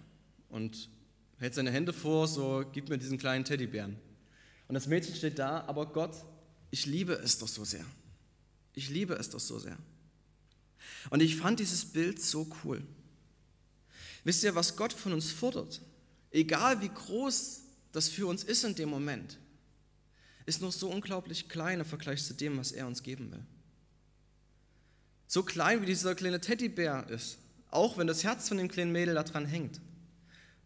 Und 0.49 0.89
hält 1.37 1.53
seine 1.53 1.71
Hände 1.71 1.93
vor, 1.93 2.27
so 2.27 2.63
gib 2.71 2.89
mir 2.89 2.97
diesen 2.97 3.17
kleinen 3.17 3.45
Teddybären. 3.45 3.97
Und 4.67 4.75
das 4.75 4.87
Mädchen 4.87 5.15
steht 5.15 5.39
da, 5.39 5.63
aber 5.67 5.85
Gott, 5.87 6.15
ich 6.71 6.85
liebe 6.85 7.13
es 7.13 7.37
doch 7.37 7.47
so 7.47 7.63
sehr. 7.65 7.85
Ich 8.73 8.89
liebe 8.89 9.13
es 9.15 9.29
doch 9.29 9.39
so 9.39 9.59
sehr. 9.59 9.77
Und 11.09 11.21
ich 11.21 11.35
fand 11.35 11.59
dieses 11.59 11.85
Bild 11.85 12.21
so 12.21 12.47
cool. 12.63 12.81
Wisst 14.23 14.43
ihr, 14.43 14.55
was 14.55 14.75
Gott 14.75 14.93
von 14.93 15.13
uns 15.13 15.31
fordert? 15.31 15.81
Egal 16.31 16.81
wie 16.81 16.89
groß 16.89 17.61
das 17.91 18.07
für 18.07 18.27
uns 18.27 18.43
ist 18.43 18.63
in 18.63 18.75
dem 18.75 18.89
Moment, 18.89 19.37
ist 20.45 20.61
noch 20.61 20.71
so 20.71 20.89
unglaublich 20.89 21.49
klein 21.49 21.79
im 21.79 21.85
Vergleich 21.85 22.23
zu 22.23 22.33
dem, 22.33 22.57
was 22.57 22.71
er 22.71 22.87
uns 22.87 23.03
geben 23.03 23.31
will. 23.31 23.45
So 25.27 25.43
klein 25.43 25.81
wie 25.81 25.85
dieser 25.85 26.15
kleine 26.15 26.39
Teddybär 26.39 27.07
ist, 27.09 27.37
auch 27.69 27.97
wenn 27.97 28.07
das 28.07 28.23
Herz 28.23 28.47
von 28.47 28.57
dem 28.57 28.67
kleinen 28.67 28.91
Mädel 28.91 29.15
daran 29.15 29.45
hängt, 29.45 29.81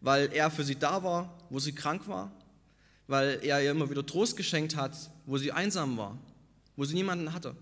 weil 0.00 0.32
er 0.32 0.50
für 0.50 0.64
sie 0.64 0.76
da 0.76 1.02
war, 1.02 1.38
wo 1.50 1.58
sie 1.58 1.72
krank 1.72 2.06
war, 2.08 2.32
weil 3.06 3.40
er 3.42 3.62
ihr 3.62 3.70
immer 3.70 3.90
wieder 3.90 4.04
Trost 4.04 4.36
geschenkt 4.36 4.76
hat, 4.76 4.96
wo 5.26 5.38
sie 5.38 5.52
einsam 5.52 5.96
war, 5.96 6.18
wo 6.76 6.84
sie 6.84 6.94
niemanden 6.94 7.32
hatte. 7.32 7.56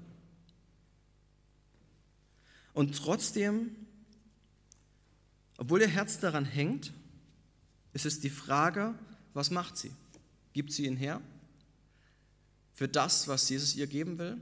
Und 2.73 2.97
trotzdem, 2.97 3.77
obwohl 5.57 5.81
ihr 5.81 5.89
Herz 5.89 6.19
daran 6.19 6.45
hängt, 6.45 6.93
ist 7.93 8.07
es 8.07 8.21
die 8.21 8.31
Frage, 8.31 8.95
was 9.33 9.51
macht 9.51 9.77
sie? 9.77 9.93
Gibt 10.53 10.73
sie 10.73 10.87
ihn 10.87 10.97
her 10.97 11.21
für 12.73 12.89
das, 12.89 13.29
was 13.29 13.49
Jesus 13.49 13.77
ihr 13.77 13.87
geben 13.87 14.19
will? 14.19 14.41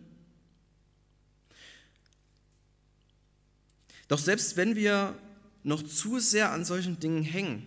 Doch 4.09 4.19
selbst 4.19 4.57
wenn 4.57 4.77
wir 4.77 5.19
noch 5.63 5.83
zu 5.83 6.19
sehr 6.19 6.51
an 6.51 6.65
solchen 6.65 6.99
Dingen 6.99 7.23
hängen, 7.23 7.67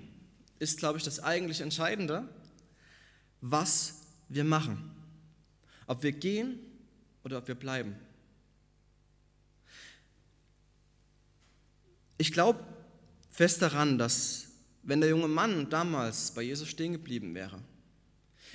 ist, 0.59 0.77
glaube 0.77 0.97
ich, 0.97 1.03
das 1.03 1.19
eigentlich 1.19 1.61
Entscheidende, 1.61 2.27
was 3.51 4.01
wir 4.27 4.43
machen. 4.43 4.91
Ob 5.85 6.01
wir 6.01 6.11
gehen 6.11 6.59
oder 7.23 7.37
ob 7.37 7.47
wir 7.47 7.55
bleiben. 7.55 7.95
Ich 12.17 12.31
glaube 12.31 12.63
fest 13.29 13.61
daran, 13.61 13.97
dass 13.97 14.47
wenn 14.81 15.01
der 15.01 15.09
junge 15.09 15.27
Mann 15.27 15.69
damals 15.69 16.31
bei 16.31 16.41
Jesus 16.41 16.69
stehen 16.69 16.93
geblieben 16.93 17.35
wäre, 17.35 17.61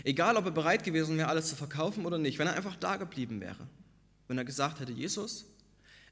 egal 0.02 0.36
ob 0.36 0.46
er 0.46 0.50
bereit 0.50 0.82
gewesen 0.82 1.18
wäre, 1.18 1.28
alles 1.28 1.48
zu 1.48 1.56
verkaufen 1.56 2.04
oder 2.04 2.18
nicht, 2.18 2.38
wenn 2.38 2.48
er 2.48 2.54
einfach 2.54 2.76
da 2.76 2.96
geblieben 2.96 3.40
wäre, 3.40 3.68
wenn 4.26 4.38
er 4.38 4.44
gesagt 4.44 4.80
hätte, 4.80 4.92
Jesus, 4.92 5.46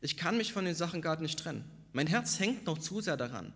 ich 0.01 0.17
kann 0.17 0.37
mich 0.37 0.53
von 0.53 0.65
den 0.65 0.75
Sachen 0.75 1.03
gerade 1.03 1.23
nicht 1.23 1.39
trennen. 1.39 1.65
Mein 1.93 2.07
Herz 2.07 2.39
hängt 2.39 2.67
noch 2.67 2.79
zu 2.79 3.01
sehr 3.01 3.17
daran, 3.17 3.53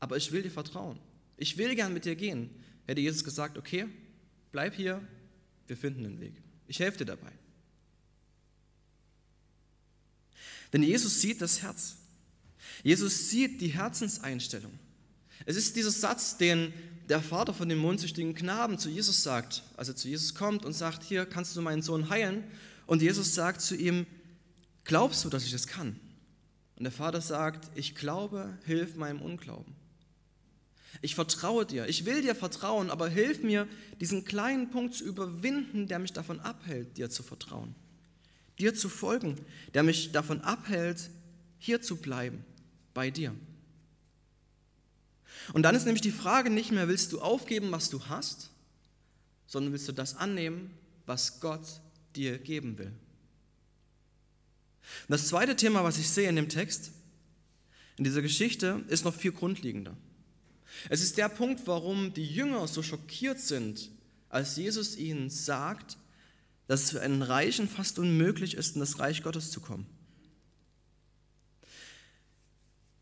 aber 0.00 0.16
ich 0.16 0.32
will 0.32 0.42
dir 0.42 0.50
vertrauen. 0.50 0.98
Ich 1.36 1.56
will 1.56 1.76
gern 1.76 1.92
mit 1.92 2.04
dir 2.04 2.16
gehen. 2.16 2.50
Hätte 2.86 3.00
Jesus 3.00 3.22
gesagt, 3.22 3.58
okay, 3.58 3.86
bleib 4.52 4.74
hier, 4.74 5.06
wir 5.66 5.76
finden 5.76 6.04
einen 6.04 6.20
Weg. 6.20 6.34
Ich 6.66 6.80
helfe 6.80 6.98
dir 6.98 7.06
dabei. 7.06 7.32
Denn 10.72 10.82
Jesus 10.82 11.20
sieht 11.20 11.40
das 11.40 11.62
Herz. 11.62 11.96
Jesus 12.82 13.30
sieht 13.30 13.60
die 13.60 13.68
Herzenseinstellung. 13.68 14.78
Es 15.46 15.56
ist 15.56 15.76
dieser 15.76 15.90
Satz, 15.90 16.36
den 16.36 16.72
der 17.08 17.22
Vater 17.22 17.54
von 17.54 17.68
dem 17.68 17.78
mondsüchtigen 17.78 18.34
Knaben 18.34 18.78
zu 18.78 18.90
Jesus 18.90 19.22
sagt, 19.22 19.62
als 19.76 19.88
er 19.88 19.96
zu 19.96 20.08
Jesus 20.08 20.34
kommt 20.34 20.64
und 20.64 20.74
sagt, 20.74 21.02
hier 21.02 21.24
kannst 21.24 21.56
du 21.56 21.62
meinen 21.62 21.82
Sohn 21.82 22.10
heilen. 22.10 22.44
Und 22.86 23.00
Jesus 23.00 23.34
sagt 23.34 23.62
zu 23.62 23.74
ihm, 23.74 24.06
glaubst 24.84 25.24
du, 25.24 25.30
dass 25.30 25.44
ich 25.44 25.54
es 25.54 25.66
kann? 25.66 25.98
Und 26.76 26.84
der 26.84 26.92
Vater 26.92 27.20
sagt, 27.20 27.70
ich 27.74 27.94
glaube, 27.94 28.58
hilf 28.64 28.94
meinem 28.96 29.22
Unglauben. 29.22 29.74
Ich 31.00 31.14
vertraue 31.14 31.64
dir. 31.64 31.88
Ich 31.88 32.04
will 32.04 32.22
dir 32.22 32.34
vertrauen, 32.34 32.90
aber 32.90 33.08
hilf 33.08 33.42
mir, 33.42 33.68
diesen 34.00 34.24
kleinen 34.24 34.70
Punkt 34.70 34.94
zu 34.94 35.04
überwinden, 35.04 35.86
der 35.86 35.98
mich 35.98 36.12
davon 36.12 36.40
abhält, 36.40 36.96
dir 36.96 37.08
zu 37.08 37.22
vertrauen. 37.22 37.74
Dir 38.58 38.74
zu 38.74 38.88
folgen, 38.88 39.36
der 39.74 39.84
mich 39.84 40.10
davon 40.10 40.40
abhält, 40.40 41.10
hier 41.58 41.80
zu 41.80 41.96
bleiben, 41.96 42.44
bei 42.94 43.10
dir. 43.10 43.34
Und 45.52 45.62
dann 45.62 45.74
ist 45.74 45.84
nämlich 45.84 46.02
die 46.02 46.10
Frage 46.10 46.50
nicht 46.50 46.72
mehr, 46.72 46.88
willst 46.88 47.12
du 47.12 47.20
aufgeben, 47.20 47.70
was 47.70 47.90
du 47.90 48.06
hast, 48.06 48.50
sondern 49.46 49.72
willst 49.72 49.88
du 49.88 49.92
das 49.92 50.16
annehmen, 50.16 50.70
was 51.06 51.40
Gott 51.40 51.80
dir 52.16 52.38
geben 52.38 52.76
will. 52.78 52.92
Und 55.06 55.10
das 55.10 55.28
zweite 55.28 55.54
Thema, 55.54 55.84
was 55.84 55.98
ich 55.98 56.08
sehe 56.08 56.28
in 56.28 56.36
dem 56.36 56.48
Text, 56.48 56.90
in 57.96 58.04
dieser 58.04 58.22
Geschichte, 58.22 58.84
ist 58.88 59.04
noch 59.04 59.14
viel 59.14 59.32
grundlegender. 59.32 59.96
Es 60.88 61.02
ist 61.02 61.18
der 61.18 61.28
Punkt, 61.28 61.66
warum 61.66 62.12
die 62.14 62.26
Jünger 62.26 62.66
so 62.68 62.82
schockiert 62.82 63.40
sind, 63.40 63.90
als 64.28 64.56
Jesus 64.56 64.96
ihnen 64.96 65.30
sagt, 65.30 65.96
dass 66.66 66.84
es 66.84 66.90
für 66.90 67.00
einen 67.00 67.22
Reichen 67.22 67.68
fast 67.68 67.98
unmöglich 67.98 68.54
ist, 68.54 68.74
in 68.74 68.80
das 68.80 68.98
Reich 68.98 69.22
Gottes 69.22 69.50
zu 69.50 69.60
kommen. 69.60 69.86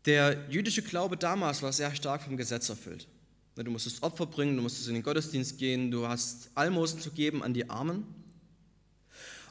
Der 0.05 0.49
jüdische 0.49 0.81
Glaube 0.81 1.17
damals 1.17 1.61
war 1.61 1.73
sehr 1.73 1.93
stark 1.93 2.23
vom 2.23 2.37
Gesetz 2.37 2.69
erfüllt. 2.69 3.07
Du 3.55 3.71
musstest 3.71 4.03
Opfer 4.03 4.27
bringen, 4.27 4.55
du 4.55 4.61
musstest 4.61 4.87
in 4.87 4.93
den 4.93 5.03
Gottesdienst 5.03 5.57
gehen, 5.57 5.91
du 5.91 6.07
hast 6.07 6.51
Almosen 6.55 7.01
zu 7.01 7.11
geben 7.11 7.43
an 7.43 7.53
die 7.53 7.69
Armen. 7.69 8.05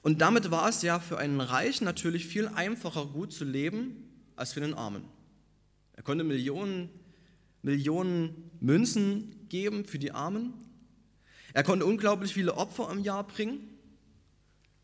Und 0.02 0.21
damit 0.21 0.50
war 0.50 0.68
es 0.68 0.83
ja 0.83 1.00
für 1.00 1.18
einen 1.18 1.40
Reichen 1.40 1.85
natürlich 1.85 2.26
viel 2.26 2.49
einfacher, 2.49 3.06
gut 3.06 3.33
zu 3.33 3.45
leben, 3.45 4.09
als 4.37 4.52
für 4.52 4.61
den 4.61 4.75
Armen. 4.75 5.04
Er 5.95 6.04
konnte 6.04 6.23
Millionen, 6.25 6.88
Millionen 7.67 8.49
Münzen 8.61 9.49
geben 9.49 9.85
für 9.87 9.99
die 9.99 10.13
Armen. 10.13 10.55
Er 11.53 11.65
konnte 11.65 11.85
unglaublich 11.85 12.33
viele 12.33 12.55
Opfer 12.55 12.89
im 12.93 13.03
Jahr 13.03 13.27
bringen. 13.27 13.59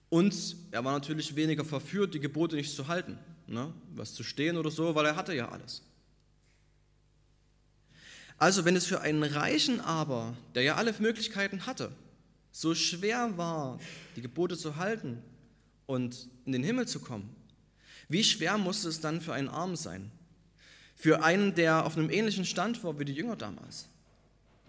Und 0.08 0.56
er 0.72 0.84
war 0.84 0.92
natürlich 0.92 1.36
weniger 1.36 1.64
verführt, 1.64 2.12
die 2.12 2.18
Gebote 2.18 2.56
nicht 2.56 2.74
zu 2.74 2.88
halten, 2.88 3.18
ne? 3.46 3.72
was 3.94 4.14
zu 4.14 4.24
stehen 4.24 4.56
oder 4.56 4.72
so, 4.72 4.96
weil 4.96 5.06
er 5.06 5.14
hatte 5.14 5.32
ja 5.32 5.48
alles. 5.48 5.82
Also 8.36 8.64
wenn 8.64 8.74
es 8.74 8.84
für 8.84 9.00
einen 9.00 9.22
Reichen 9.22 9.80
aber, 9.80 10.36
der 10.56 10.64
ja 10.64 10.74
alle 10.74 10.92
Möglichkeiten 10.98 11.66
hatte, 11.66 11.92
so 12.50 12.74
schwer 12.74 13.38
war, 13.38 13.78
die 14.16 14.22
Gebote 14.22 14.58
zu 14.58 14.74
halten 14.74 15.22
und 15.86 16.28
in 16.44 16.50
den 16.50 16.64
Himmel 16.64 16.88
zu 16.88 16.98
kommen, 16.98 17.30
wie 18.08 18.24
schwer 18.24 18.58
musste 18.58 18.88
es 18.88 19.00
dann 19.00 19.20
für 19.20 19.34
einen 19.34 19.48
Armen 19.48 19.76
sein? 19.76 20.10
Für 21.02 21.24
einen, 21.24 21.52
der 21.56 21.84
auf 21.84 21.96
einem 21.96 22.10
ähnlichen 22.10 22.44
Stand 22.44 22.84
war 22.84 22.96
wie 22.96 23.04
die 23.04 23.12
Jünger 23.12 23.34
damals. 23.34 23.88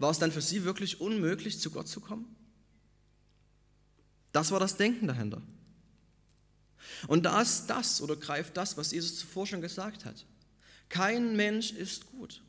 War 0.00 0.10
es 0.10 0.18
dann 0.18 0.32
für 0.32 0.40
sie 0.40 0.64
wirklich 0.64 1.00
unmöglich, 1.00 1.60
zu 1.60 1.70
Gott 1.70 1.86
zu 1.86 2.00
kommen? 2.00 2.26
Das 4.32 4.50
war 4.50 4.58
das 4.58 4.76
Denken 4.76 5.06
dahinter. 5.06 5.40
Und 7.06 7.22
da 7.22 7.40
ist 7.40 7.68
das 7.68 8.00
oder 8.00 8.16
greift 8.16 8.56
das, 8.56 8.76
was 8.76 8.90
Jesus 8.90 9.16
zuvor 9.16 9.46
schon 9.46 9.60
gesagt 9.60 10.04
hat. 10.04 10.26
Kein 10.88 11.36
Mensch 11.36 11.70
ist 11.70 12.10
gut. 12.10 12.42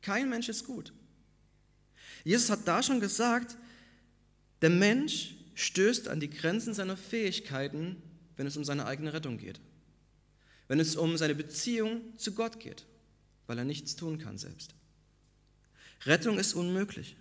Kein 0.00 0.28
Mensch 0.28 0.48
ist 0.48 0.66
gut. 0.66 0.92
Jesus 2.24 2.50
hat 2.50 2.66
da 2.66 2.82
schon 2.82 2.98
gesagt, 2.98 3.56
der 4.62 4.70
Mensch 4.70 5.36
stößt 5.54 6.08
an 6.08 6.18
die 6.18 6.28
Grenzen 6.28 6.74
seiner 6.74 6.96
Fähigkeiten, 6.96 8.02
wenn 8.34 8.48
es 8.48 8.56
um 8.56 8.64
seine 8.64 8.84
eigene 8.84 9.12
Rettung 9.12 9.38
geht. 9.38 9.60
Wenn 10.66 10.80
es 10.80 10.96
um 10.96 11.16
seine 11.16 11.36
Beziehung 11.36 12.18
zu 12.18 12.34
Gott 12.34 12.58
geht, 12.58 12.84
weil 13.46 13.58
er 13.58 13.64
nichts 13.64 13.96
tun 13.96 14.18
kann 14.18 14.38
selbst. 14.38 14.74
Rettung 16.04 16.38
ist 16.38 16.54
unmöglich. 16.54 17.16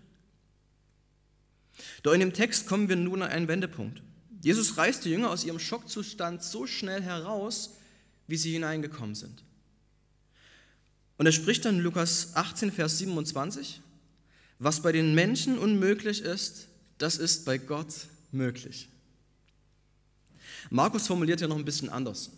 Doch 2.03 2.13
in 2.13 2.19
dem 2.19 2.33
Text 2.33 2.67
kommen 2.67 2.89
wir 2.89 2.95
nun 2.95 3.21
an 3.21 3.29
einen 3.29 3.47
Wendepunkt. 3.47 4.01
Jesus 4.41 4.77
reißt 4.77 5.05
die 5.05 5.09
Jünger 5.09 5.29
aus 5.29 5.43
ihrem 5.43 5.59
Schockzustand 5.59 6.43
so 6.43 6.65
schnell 6.65 7.01
heraus, 7.01 7.75
wie 8.27 8.37
sie 8.37 8.53
hineingekommen 8.53 9.15
sind. 9.15 9.43
Und 11.17 11.27
er 11.27 11.31
spricht 11.31 11.65
dann 11.65 11.75
in 11.75 11.81
Lukas 11.81 12.35
18, 12.35 12.71
Vers 12.71 12.97
27, 12.97 13.81
was 14.57 14.81
bei 14.81 14.91
den 14.91 15.13
Menschen 15.13 15.59
unmöglich 15.59 16.21
ist, 16.21 16.67
das 16.97 17.17
ist 17.17 17.45
bei 17.45 17.57
Gott 17.57 18.07
möglich. 18.31 18.89
Markus 20.69 21.07
formuliert 21.07 21.41
ja 21.41 21.47
noch 21.47 21.57
ein 21.57 21.65
bisschen 21.65 21.89
anders. 21.89 22.31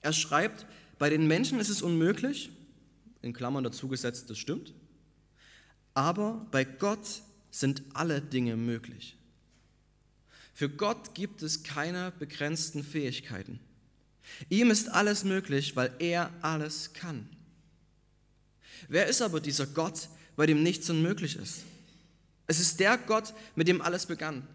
Er 0.00 0.12
schreibt, 0.12 0.66
bei 0.98 1.10
den 1.10 1.26
Menschen 1.26 1.60
ist 1.60 1.68
es 1.68 1.82
unmöglich, 1.82 2.50
in 3.26 3.32
Klammern 3.32 3.64
dazu 3.64 3.88
gesetzt, 3.88 4.30
das 4.30 4.38
stimmt, 4.38 4.72
aber 5.94 6.46
bei 6.50 6.64
Gott 6.64 7.22
sind 7.50 7.82
alle 7.94 8.20
Dinge 8.20 8.56
möglich. 8.56 9.16
Für 10.54 10.70
Gott 10.70 11.14
gibt 11.14 11.42
es 11.42 11.62
keine 11.62 12.12
begrenzten 12.18 12.82
Fähigkeiten. 12.82 13.60
Ihm 14.48 14.70
ist 14.70 14.88
alles 14.88 15.24
möglich, 15.24 15.76
weil 15.76 15.92
er 15.98 16.32
alles 16.40 16.92
kann. 16.92 17.28
Wer 18.88 19.06
ist 19.06 19.22
aber 19.22 19.40
dieser 19.40 19.66
Gott, 19.66 20.08
bei 20.36 20.46
dem 20.46 20.62
nichts 20.62 20.88
unmöglich 20.90 21.36
ist? 21.36 21.62
Es 22.46 22.60
ist 22.60 22.80
der 22.80 22.98
Gott, 22.98 23.34
mit 23.54 23.68
dem 23.68 23.80
alles 23.82 24.06
begann, 24.06 24.46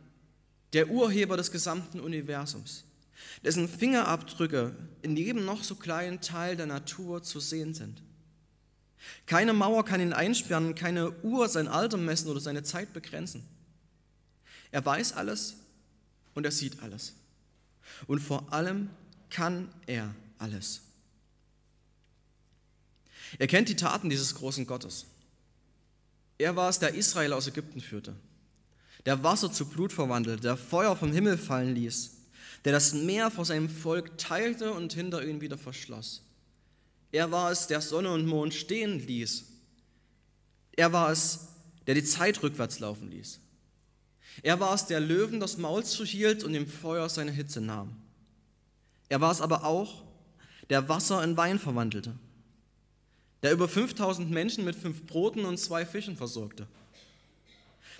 der 0.74 0.90
Urheber 0.90 1.38
des 1.38 1.52
gesamten 1.52 2.00
Universums, 2.00 2.84
dessen 3.44 3.68
Fingerabdrücke 3.68 4.76
in 5.02 5.18
jedem 5.18 5.46
noch 5.46 5.64
so 5.64 5.76
kleinen 5.76 6.22
Teil 6.22 6.56
der 6.56 6.68
Natur 6.68 7.24
zu 7.24 7.40
sehen 7.40 7.74
sind. 7.74 8.02
Keine 9.26 9.54
Mauer 9.54 9.86
kann 9.86 10.02
ihn 10.02 10.14
einsperren, 10.14 10.76
keine 10.76 11.12
Uhr 11.24 11.50
sein 11.50 11.68
Alter 11.68 11.98
messen 11.98 12.30
oder 12.30 12.40
seine 12.40 12.64
Zeit 12.64 12.94
begrenzen. 12.94 13.44
Er 14.72 14.86
weiß 14.86 15.14
alles 15.14 15.56
und 16.34 16.46
er 16.46 16.52
sieht 16.52 16.82
alles. 16.82 17.14
Und 18.08 18.20
vor 18.20 18.52
allem 18.54 18.90
kann 19.30 19.70
er 19.86 20.14
alles. 20.38 20.82
Er 23.40 23.48
kennt 23.48 23.70
die 23.70 23.76
Taten 23.76 24.10
dieses 24.10 24.36
großen 24.36 24.66
Gottes. 24.66 25.06
Er 26.38 26.56
war 26.56 26.70
es, 26.70 26.80
der 26.80 26.94
Israel 26.96 27.34
aus 27.34 27.48
Ägypten 27.48 27.82
führte, 27.82 28.16
der 29.06 29.24
Wasser 29.24 29.52
zu 29.52 29.66
Blut 29.66 29.94
verwandelte, 29.94 30.42
der 30.42 30.58
Feuer 30.58 30.96
vom 30.96 31.12
Himmel 31.12 31.38
fallen 31.38 31.76
ließ, 31.76 32.12
der 32.66 32.74
das 32.74 32.94
Meer 32.94 33.30
vor 33.32 33.46
seinem 33.46 33.70
Volk 33.70 34.18
teilte 34.18 34.74
und 34.74 34.94
hinter 34.94 35.24
ihnen 35.24 35.42
wieder 35.42 35.58
verschloss. 35.58 36.24
Er 37.12 37.32
war 37.32 37.52
es, 37.52 37.67
der 37.67 37.82
Sonne 37.82 38.12
und 38.12 38.26
Mond 38.26 38.54
stehen 38.54 39.06
ließ. 39.06 39.45
Er 40.74 40.93
war 40.93 41.12
es, 41.12 41.47
der 41.88 41.95
die 41.95 42.04
Zeit 42.04 42.41
rückwärts 42.41 42.80
laufen 42.80 43.12
ließ. 43.12 43.39
Er 44.43 44.60
war 44.60 44.74
es, 44.74 44.86
der 44.86 45.00
Löwen 45.00 45.39
das 45.39 45.58
Maul 45.58 45.84
zuhielt 45.84 46.43
und 46.43 46.54
dem 46.54 46.67
Feuer 46.67 47.10
seine 47.10 47.32
Hitze 47.32 47.60
nahm. 47.60 47.95
Er 49.10 49.19
war 49.19 49.32
es 49.32 49.41
aber 49.41 49.65
auch, 49.65 50.04
der 50.69 50.88
Wasser 50.88 51.21
in 51.24 51.36
Wein 51.36 51.60
verwandelte 51.60 52.15
der 53.41 53.52
über 53.52 53.67
5000 53.67 54.30
Menschen 54.30 54.65
mit 54.65 54.76
fünf 54.76 55.06
Broten 55.06 55.45
und 55.45 55.58
zwei 55.58 55.86
Fischen 55.86 56.15
versorgte. 56.15 56.67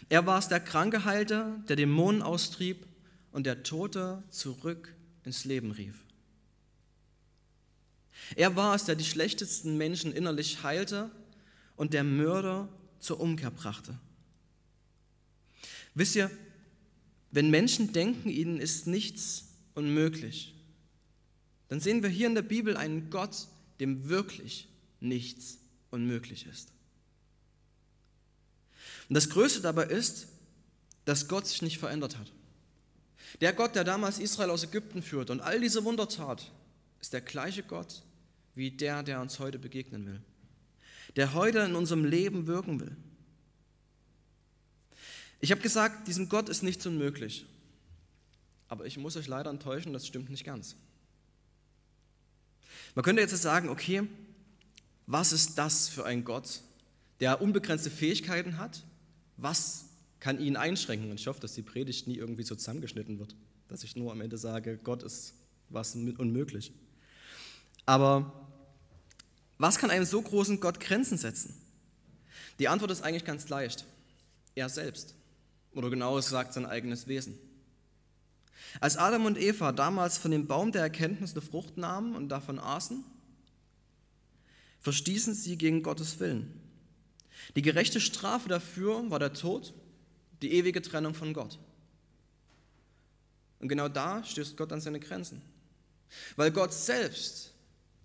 Er 0.10 0.26
war 0.26 0.40
es, 0.40 0.48
der 0.48 0.60
Kranke 0.60 1.06
heilte, 1.06 1.60
der 1.68 1.76
Dämonen 1.76 2.22
austrieb 2.22 2.86
und 3.32 3.46
der 3.46 3.64
Tote 3.64 4.24
zurück 4.30 4.94
ins 5.24 5.46
Leben 5.46 5.72
rief. 5.72 6.06
Er 8.36 8.56
war 8.56 8.76
es, 8.76 8.86
der 8.86 8.96
die 8.96 9.06
schlechtesten 9.06 9.78
Menschen 9.78 10.14
innerlich 10.14 10.64
heilte 10.64 11.12
und 11.76 11.94
der 11.94 12.04
Mörder 12.04 12.70
zur 13.00 13.20
Umkehr 13.20 13.52
brachte. 13.52 13.98
Wisst 15.94 16.16
ihr, 16.16 16.32
wenn 17.32 17.50
Menschen 17.50 17.94
denken, 17.94 18.30
ihnen 18.30 18.60
ist 18.60 18.88
nichts 18.88 19.46
unmöglich, 19.74 20.54
dann 21.70 21.80
sehen 21.80 22.04
wir 22.04 22.10
hier 22.10 22.28
in 22.28 22.36
der 22.36 22.42
Bibel 22.42 22.76
einen 22.76 23.10
Gott, 23.10 23.48
dem 23.80 24.10
wirklich 24.10 24.68
nichts 25.00 25.58
unmöglich 25.90 26.46
ist. 26.46 26.70
Und 29.10 29.16
das 29.16 29.30
Größte 29.30 29.62
dabei 29.62 29.86
ist, 29.86 30.28
dass 31.06 31.28
Gott 31.28 31.48
sich 31.48 31.62
nicht 31.62 31.80
verändert 31.80 32.18
hat. 32.18 32.32
Der 33.40 33.54
Gott, 33.54 33.76
der 33.76 33.84
damals 33.84 34.20
Israel 34.20 34.50
aus 34.50 34.64
Ägypten 34.64 35.02
führte 35.02 35.32
und 35.32 35.40
all 35.42 35.60
diese 35.60 35.84
Wunder 35.84 36.08
tat, 36.08 36.52
ist 37.00 37.14
der 37.14 37.22
gleiche 37.22 37.64
Gott 37.64 38.04
wie 38.56 38.72
der, 38.72 39.04
der 39.04 39.22
uns 39.22 39.40
heute 39.40 39.60
begegnen 39.60 40.06
will. 40.06 40.22
Der 41.16 41.34
heute 41.34 41.60
in 41.60 41.76
unserem 41.76 42.06
Leben 42.06 42.48
wirken 42.48 42.80
will. 42.80 42.96
Ich 45.40 45.52
habe 45.52 45.62
gesagt, 45.62 46.08
diesem 46.08 46.30
Gott 46.30 46.50
ist 46.50 46.62
nichts 46.62 46.86
unmöglich. 46.86 47.46
Aber 48.68 48.86
ich 48.86 48.98
muss 48.98 49.18
euch 49.18 49.28
leider 49.28 49.50
enttäuschen, 49.50 49.92
das 49.92 50.08
stimmt 50.08 50.30
nicht 50.30 50.46
ganz. 50.46 50.76
Man 52.96 53.04
könnte 53.04 53.22
jetzt 53.22 53.36
sagen, 53.42 53.70
okay, 53.70 54.04
was 55.08 55.34
ist 55.34 55.58
das 55.58 55.90
für 55.90 56.06
ein 56.06 56.24
Gott, 56.24 56.62
der 57.20 57.42
unbegrenzte 57.42 57.90
Fähigkeiten 57.90 58.58
hat? 58.58 58.84
Was 59.38 59.86
kann 60.20 60.40
ihn 60.40 60.56
einschränken? 60.56 61.10
Und 61.10 61.20
ich 61.20 61.28
hoffe, 61.28 61.42
dass 61.42 61.54
die 61.54 61.64
Predigt 61.64 62.08
nie 62.08 62.16
irgendwie 62.16 62.44
so 62.44 62.56
zusammengeschnitten 62.56 63.20
wird, 63.20 63.36
dass 63.68 63.84
ich 63.84 63.96
nur 63.96 64.12
am 64.12 64.22
Ende 64.22 64.38
sage, 64.38 64.78
Gott 64.78 65.04
ist 65.04 65.34
was 65.70 65.96
unmöglich. 65.96 66.72
Aber 67.86 68.41
was 69.62 69.78
kann 69.78 69.92
einem 69.92 70.06
so 70.06 70.22
großen 70.22 70.60
Gott 70.60 70.80
Grenzen 70.80 71.18
setzen? 71.18 71.54
Die 72.58 72.68
Antwort 72.68 72.92
ist 72.92 73.04
eigentlich 73.04 73.26
ganz 73.26 73.48
leicht. 73.50 73.86
Er 74.56 74.70
selbst. 74.70 75.14
Oder 75.74 75.90
genauer 75.90 76.18
gesagt 76.18 76.54
sein 76.54 76.66
eigenes 76.66 77.08
Wesen. 77.08 77.38
Als 78.80 78.98
Adam 78.98 79.26
und 79.26 79.38
Eva 79.38 79.72
damals 79.72 80.18
von 80.18 80.32
dem 80.32 80.48
Baum 80.48 80.72
der 80.72 80.82
Erkenntnis 80.82 81.34
eine 81.34 81.42
Frucht 81.42 81.78
nahmen 81.78 82.16
und 82.16 82.30
davon 82.30 82.58
aßen, 82.60 83.04
verstießen 84.80 85.34
sie 85.34 85.58
gegen 85.58 85.84
Gottes 85.84 86.20
Willen. 86.20 86.60
Die 87.56 87.62
gerechte 87.62 88.02
Strafe 88.02 88.50
dafür 88.50 89.10
war 89.12 89.20
der 89.20 89.34
Tod, 89.34 89.74
die 90.42 90.54
ewige 90.54 90.82
Trennung 90.82 91.14
von 91.14 91.34
Gott. 91.34 91.60
Und 93.60 93.68
genau 93.68 93.90
da 93.90 94.24
stößt 94.24 94.58
Gott 94.58 94.72
an 94.72 94.82
seine 94.82 95.00
Grenzen. 95.00 95.42
Weil 96.36 96.52
Gott 96.52 96.74
selbst 96.74 97.54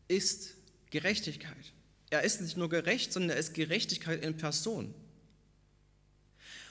ist 0.06 0.55
Gerechtigkeit. 0.90 1.72
Er 2.10 2.22
ist 2.22 2.40
nicht 2.40 2.56
nur 2.56 2.68
gerecht, 2.68 3.12
sondern 3.12 3.30
er 3.30 3.36
ist 3.36 3.54
Gerechtigkeit 3.54 4.24
in 4.24 4.36
Person. 4.36 4.94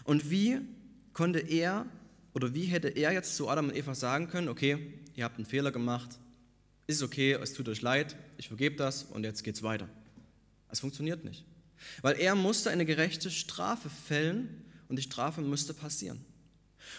Und 0.03 0.29
wie 0.29 0.59
konnte 1.13 1.39
er 1.39 1.85
oder 2.33 2.53
wie 2.53 2.65
hätte 2.65 2.89
er 2.89 3.11
jetzt 3.11 3.35
zu 3.35 3.49
Adam 3.49 3.69
und 3.69 3.75
Eva 3.75 3.95
sagen 3.95 4.27
können, 4.27 4.49
okay, 4.49 4.93
ihr 5.15 5.23
habt 5.23 5.37
einen 5.37 5.45
Fehler 5.45 5.71
gemacht, 5.71 6.19
ist 6.87 7.01
okay, 7.01 7.33
es 7.33 7.53
tut 7.53 7.67
euch 7.69 7.81
leid, 7.81 8.15
ich 8.37 8.47
vergebe 8.47 8.75
das 8.75 9.03
und 9.03 9.23
jetzt 9.23 9.43
geht's 9.43 9.63
weiter. 9.63 9.89
Es 10.69 10.79
funktioniert 10.79 11.23
nicht. 11.23 11.45
Weil 12.01 12.19
er 12.19 12.35
musste 12.35 12.69
eine 12.69 12.85
gerechte 12.85 13.31
Strafe 13.31 13.89
fällen 13.89 14.65
und 14.87 14.97
die 14.97 15.03
Strafe 15.03 15.41
müsste 15.41 15.73
passieren. 15.73 16.23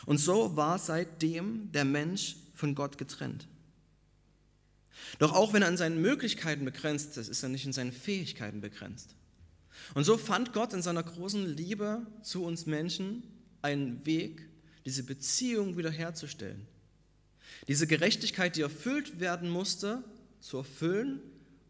Und 0.04 0.18
so 0.18 0.56
war 0.56 0.78
seitdem 0.78 1.70
der 1.72 1.84
Mensch 1.84 2.36
von 2.54 2.74
Gott 2.74 2.98
getrennt. 2.98 3.46
Doch 5.18 5.32
auch 5.32 5.52
wenn 5.52 5.62
er 5.62 5.68
an 5.68 5.76
seinen 5.76 6.00
Möglichkeiten 6.00 6.64
begrenzt 6.64 7.16
ist, 7.16 7.28
ist 7.28 7.42
er 7.42 7.48
nicht 7.48 7.66
in 7.66 7.72
seinen 7.72 7.92
Fähigkeiten 7.92 8.60
begrenzt. 8.60 9.14
Und 9.94 10.04
so 10.04 10.16
fand 10.16 10.52
Gott 10.52 10.72
in 10.72 10.82
seiner 10.82 11.02
großen 11.02 11.46
Liebe 11.56 12.06
zu 12.22 12.44
uns 12.44 12.66
Menschen 12.66 13.22
einen 13.62 14.04
Weg, 14.06 14.48
diese 14.84 15.02
Beziehung 15.02 15.76
wiederherzustellen. 15.76 16.66
Diese 17.68 17.86
Gerechtigkeit, 17.86 18.56
die 18.56 18.62
erfüllt 18.62 19.20
werden 19.20 19.50
musste, 19.50 20.04
zu 20.40 20.58
erfüllen 20.58 21.20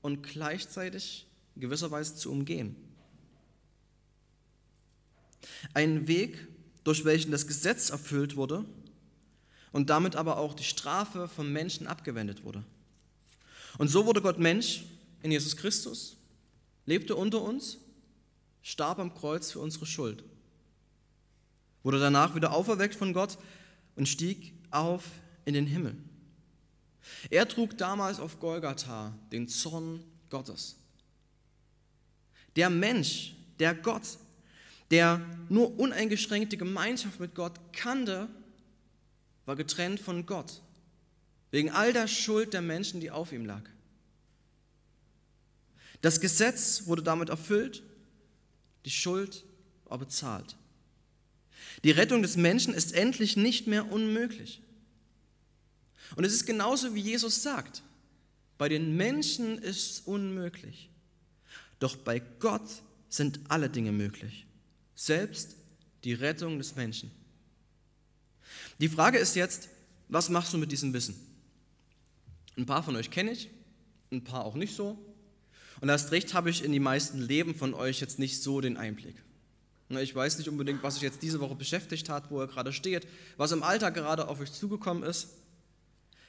und 0.03 0.23
gleichzeitig 0.23 1.27
in 1.55 1.63
gewisser 1.63 1.91
Weise 1.91 2.17
zu 2.17 2.31
umgehen. 2.31 2.77
Ein 5.75 6.09
Weg, 6.09 6.47
durch 6.85 7.05
welchen 7.05 7.31
das 7.31 7.47
Gesetz 7.47 7.91
erfüllt 7.91 8.37
wurde 8.37 8.65
und 9.73 9.91
damit 9.91 10.17
aber 10.17 10.39
auch 10.39 10.55
die 10.55 10.65
Strafe 10.65 11.29
vom 11.29 11.53
Menschen 11.53 11.87
abgewendet 11.87 12.45
wurde. 12.45 12.65
Und 13.79 13.89
so 13.89 14.07
wurde 14.07 14.23
Gott 14.23 14.39
Mensch 14.39 14.85
in 15.23 15.31
Jesus 15.31 15.57
Christus, 15.57 16.17
lebte 16.87 17.15
unter 17.15 17.43
uns, 17.43 17.79
starb 18.63 18.99
am 18.99 19.15
Kreuz 19.15 19.53
für 19.53 19.61
unsere 19.61 19.87
Schuld, 19.87 20.25
wurde 21.83 22.01
danach 22.01 22.35
wieder 22.35 22.53
auferweckt 22.53 22.95
von 22.95 23.13
Gott 23.13 23.39
und 23.97 24.09
stieg 24.09 24.53
auf 24.71 25.05
in 25.45 25.55
den 25.55 25.67
Himmel. 25.67 25.97
Er 27.31 27.47
trug 27.47 27.79
damals 27.79 28.19
auf 28.19 28.41
Golgatha 28.41 29.17
den 29.31 29.49
Zorn 29.49 30.03
Gottes. 30.31 30.77
Der 32.57 32.71
Mensch, 32.71 33.35
der 33.59 33.75
Gott, 33.75 34.19
der 34.91 35.21
nur 35.49 35.79
uneingeschränkte 35.79 36.57
Gemeinschaft 36.57 37.21
mit 37.21 37.35
Gott 37.35 37.53
kannte, 37.73 38.29
war 39.45 39.57
getrennt 39.57 40.01
von 40.01 40.27
Gott 40.27 40.63
wegen 41.57 41.71
all 41.71 41.95
der 41.95 42.07
Schuld 42.07 42.53
der 42.53 42.61
Menschen, 42.61 43.01
die 43.01 43.11
auf 43.11 43.33
ihm 43.33 43.47
lag. 43.47 43.63
Das 46.03 46.21
Gesetz 46.21 46.83
wurde 46.85 47.03
damit 47.03 47.31
erfüllt, 47.31 47.83
die 48.85 48.91
Schuld 48.91 49.43
war 49.87 49.97
bezahlt. 49.97 50.55
Die 51.83 51.93
Rettung 51.93 52.21
des 52.21 52.37
Menschen 52.37 52.75
ist 52.75 52.93
endlich 52.93 53.39
nicht 53.39 53.69
mehr 53.69 53.91
unmöglich. 53.91 54.61
Und 56.15 56.25
es 56.25 56.35
ist 56.35 56.45
genauso, 56.45 56.95
wie 56.95 57.01
Jesus 57.01 57.43
sagt. 57.43 57.83
Bei 58.59 58.69
den 58.69 58.95
Menschen 58.95 59.57
ist 59.57 59.93
es 59.93 60.01
unmöglich. 60.01 60.91
Doch 61.79 61.97
bei 61.97 62.21
Gott 62.39 62.69
sind 63.09 63.41
alle 63.49 63.71
Dinge 63.71 63.93
möglich. 63.93 64.45
Selbst 64.95 65.57
die 66.05 66.13
Rettung 66.13 66.59
des 66.59 66.77
Menschen. 66.77 67.11
Die 68.79 68.91
Frage 68.91 69.17
ist 69.17 69.37
jetzt, 69.37 69.71
was 70.09 70.29
machst 70.29 70.53
du 70.53 70.59
mit 70.59 70.71
diesem 70.71 70.93
Wissen? 70.93 71.26
Ein 72.57 72.67
paar 72.67 72.83
von 72.83 72.97
euch 72.97 73.11
kenne 73.11 73.33
ich, 73.33 73.51
ein 74.11 74.25
paar 74.25 74.45
auch 74.45 74.55
nicht 74.55 74.75
so. 74.75 74.99
Und 75.81 75.89
erst 75.89 76.11
recht 76.11 76.33
habe 76.35 76.51
ich 76.51 76.65
in 76.65 76.73
die 76.73 76.81
meisten 76.81 77.21
Leben 77.21 77.55
von 77.55 77.75
euch 77.75 78.01
jetzt 78.01 78.19
nicht 78.19 78.43
so 78.43 78.61
den 78.61 78.77
Einblick. 78.77 79.17
Ich 79.91 80.15
weiß 80.15 80.39
nicht 80.39 80.49
unbedingt, 80.49 80.83
was 80.83 80.97
euch 80.97 81.03
jetzt 81.03 81.23
diese 81.23 81.39
Woche 81.41 81.55
beschäftigt 81.55 82.09
hat, 82.09 82.31
wo 82.31 82.43
ihr 82.43 82.49
gerade 82.49 82.73
steht, 82.73 83.07
was 83.37 83.53
im 83.53 83.63
Alltag 83.63 83.95
gerade 83.95 84.27
auf 84.27 84.41
euch 84.41 84.53
zugekommen 84.53 85.05
ist. 85.05 85.29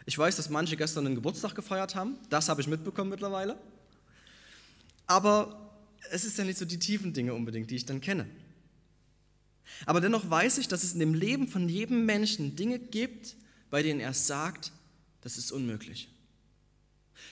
Ich 0.05 0.17
weiß, 0.17 0.35
dass 0.35 0.49
manche 0.49 0.77
gestern 0.77 1.05
einen 1.05 1.15
Geburtstag 1.15 1.55
gefeiert 1.55 1.95
haben. 1.95 2.17
Das 2.29 2.49
habe 2.49 2.61
ich 2.61 2.67
mitbekommen 2.67 3.09
mittlerweile. 3.09 3.57
Aber 5.07 5.71
es 6.11 6.23
ist 6.23 6.37
ja 6.37 6.43
nicht 6.43 6.57
so 6.57 6.65
die 6.65 6.79
tiefen 6.79 7.13
Dinge 7.13 7.33
unbedingt, 7.33 7.71
die 7.71 7.75
ich 7.77 7.85
dann 7.85 7.99
kenne. 7.99 8.27
Aber 9.85 10.01
dennoch 10.01 10.29
weiß 10.29 10.59
ich, 10.59 10.67
dass 10.67 10.83
es 10.83 10.93
in 10.93 10.99
dem 10.99 11.13
Leben 11.13 11.47
von 11.47 11.67
jedem 11.67 12.05
Menschen 12.05 12.55
Dinge 12.55 12.79
gibt, 12.79 13.35
bei 13.69 13.83
denen 13.83 13.99
er 13.99 14.13
sagt, 14.13 14.71
das 15.21 15.37
ist 15.37 15.51
unmöglich. 15.51 16.09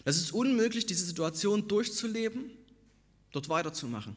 Das 0.04 0.18
ist 0.18 0.32
unmöglich, 0.32 0.86
diese 0.86 1.06
Situation 1.06 1.68
durchzuleben, 1.68 2.52
dort 3.32 3.50
weiterzumachen. 3.50 4.16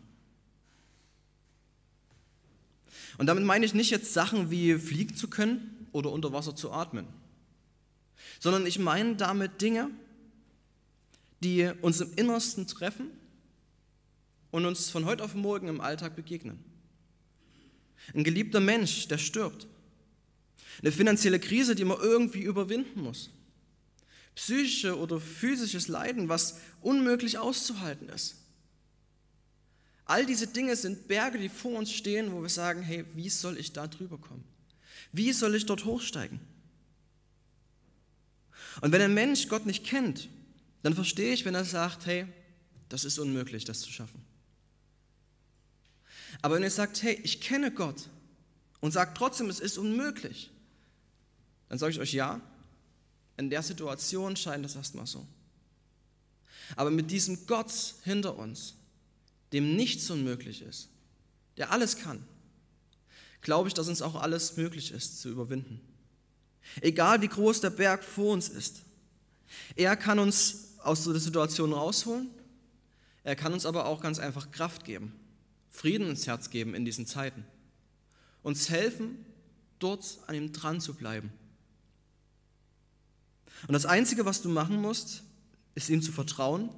Und 3.17 3.27
damit 3.27 3.45
meine 3.45 3.65
ich 3.65 3.75
nicht 3.75 3.91
jetzt 3.91 4.13
Sachen 4.13 4.51
wie 4.51 4.75
fliegen 4.75 5.17
zu 5.17 5.29
können 5.29 5.89
oder 5.93 6.13
unter 6.13 6.33
Wasser 6.33 6.55
zu 6.55 6.71
atmen, 6.71 7.07
sondern 8.39 8.67
ich 8.67 8.79
meine 8.79 9.17
damit 9.17 9.61
Dinge, 9.61 9.91
die 11.43 11.71
uns 11.83 12.01
im 12.01 12.13
Innersten 12.15 12.67
treffen 12.67 13.11
und 14.51 14.67
uns 14.67 14.91
von 14.91 15.05
heute 15.05 15.25
auf 15.25 15.35
morgen 15.35 15.69
im 15.69 15.81
Alltag 15.81 16.17
begegnen. 16.17 16.59
Ein 18.15 18.25
geliebter 18.25 18.61
Mensch, 18.61 19.09
der 19.09 19.19
stirbt. 19.19 19.67
Eine 20.81 20.93
finanzielle 20.93 21.41
Krise, 21.41 21.75
die 21.75 21.85
man 21.85 21.99
irgendwie 22.01 22.43
überwinden 22.43 23.03
muss 23.03 23.31
psychische 24.39 24.97
oder 24.97 25.21
physisches 25.21 25.89
Leiden, 25.89 26.29
was 26.29 26.61
unmöglich 26.81 27.39
auszuhalten 27.39 28.09
ist. 28.09 28.37
All 30.05 30.25
diese 30.27 30.47
Dinge 30.47 30.77
sind 30.77 31.09
Berge, 31.09 31.39
die 31.39 31.49
vor 31.49 31.77
uns 31.77 31.93
stehen, 31.93 32.31
wo 32.31 32.41
wir 32.41 32.49
sagen, 32.49 32.81
hey, 32.81 33.05
wie 33.15 33.31
soll 33.31 33.59
ich 33.59 33.73
da 33.73 33.89
drüber 33.89 34.17
kommen? 34.17 34.45
Wie 35.11 35.33
soll 35.33 35.57
ich 35.57 35.67
dort 35.67 35.85
hochsteigen? 35.85 36.39
Und 38.81 38.93
wenn 38.93 39.03
ein 39.03 39.13
Mensch 39.13 39.49
Gott 39.49 39.67
nicht 39.67 39.85
kennt, 39.85 40.29
dann 40.85 40.95
verstehe 40.95 41.35
ich, 41.35 41.45
wenn 41.45 41.57
er 41.57 41.65
sagt, 41.65 42.07
hey, 42.07 42.25
das 42.89 43.05
ist 43.05 43.19
unmöglich, 43.19 43.65
das 43.65 43.81
zu 43.81 43.91
schaffen. 43.91 44.23
Aber 46.43 46.55
wenn 46.55 46.63
er 46.63 46.71
sagt, 46.71 47.03
hey, 47.03 47.19
ich 47.25 47.41
kenne 47.41 47.73
Gott 47.73 48.09
und 48.79 48.93
sagt 48.93 49.19
trotzdem, 49.19 49.51
es 49.51 49.59
ist 49.59 49.79
unmöglich, 49.79 50.53
dann 51.69 51.79
sage 51.79 51.91
ich 51.91 51.99
euch 51.99 52.13
ja, 52.13 52.41
in 53.39 53.51
der 53.51 53.63
Situation 53.63 54.37
scheint 54.37 54.67
es 54.67 54.77
erstmal 54.77 55.07
so. 55.07 55.27
Aber 56.77 56.91
mit 56.91 57.11
diesem 57.11 57.47
Gott 57.47 57.73
hinter 58.05 58.37
uns, 58.37 58.75
dem 59.53 59.77
nichts 59.77 60.11
unmöglich 60.11 60.61
ist, 60.61 60.89
der 61.57 61.71
alles 61.71 61.97
kann, 61.97 62.23
glaube 63.41 63.69
ich, 63.69 63.75
dass 63.75 63.89
uns 63.89 64.03
auch 64.03 64.17
alles 64.17 64.57
möglich 64.57 64.91
ist 64.91 65.21
zu 65.21 65.31
überwinden. 65.31 65.81
Egal 66.81 67.23
wie 67.23 67.29
groß 67.29 67.61
der 67.61 67.71
Berg 67.71 68.05
vor 68.05 68.35
uns 68.35 68.49
ist. 68.49 68.83
Er 69.77 69.97
kann 69.97 70.19
uns 70.19 70.75
aus 70.79 71.05
der 71.05 71.15
Situation 71.15 71.73
rausholen, 71.73 72.29
er 73.23 73.37
kann 73.37 73.53
uns 73.53 73.65
aber 73.65 73.87
auch 73.87 74.03
ganz 74.03 74.19
einfach 74.19 74.51
Kraft 74.51 74.85
geben, 74.85 75.13
Frieden 75.71 76.11
ins 76.11 76.27
Herz 76.27 76.51
geben 76.51 76.75
in 76.75 76.85
diesen 76.85 77.07
Zeiten, 77.07 77.45
uns 78.43 78.69
helfen, 78.69 79.25
dort 79.79 80.19
an 80.27 80.35
ihm 80.35 80.53
dran 80.53 80.81
zu 80.81 80.95
bleiben 80.95 81.33
und 83.67 83.73
das 83.73 83.87
Einzige, 83.87 84.25
was 84.25 84.43
du 84.43 84.49
machen 84.49 84.81
musst, 84.81 85.23
ist 85.75 85.89
ihm 85.89 86.03
zu 86.03 86.13
vertrauen 86.13 86.71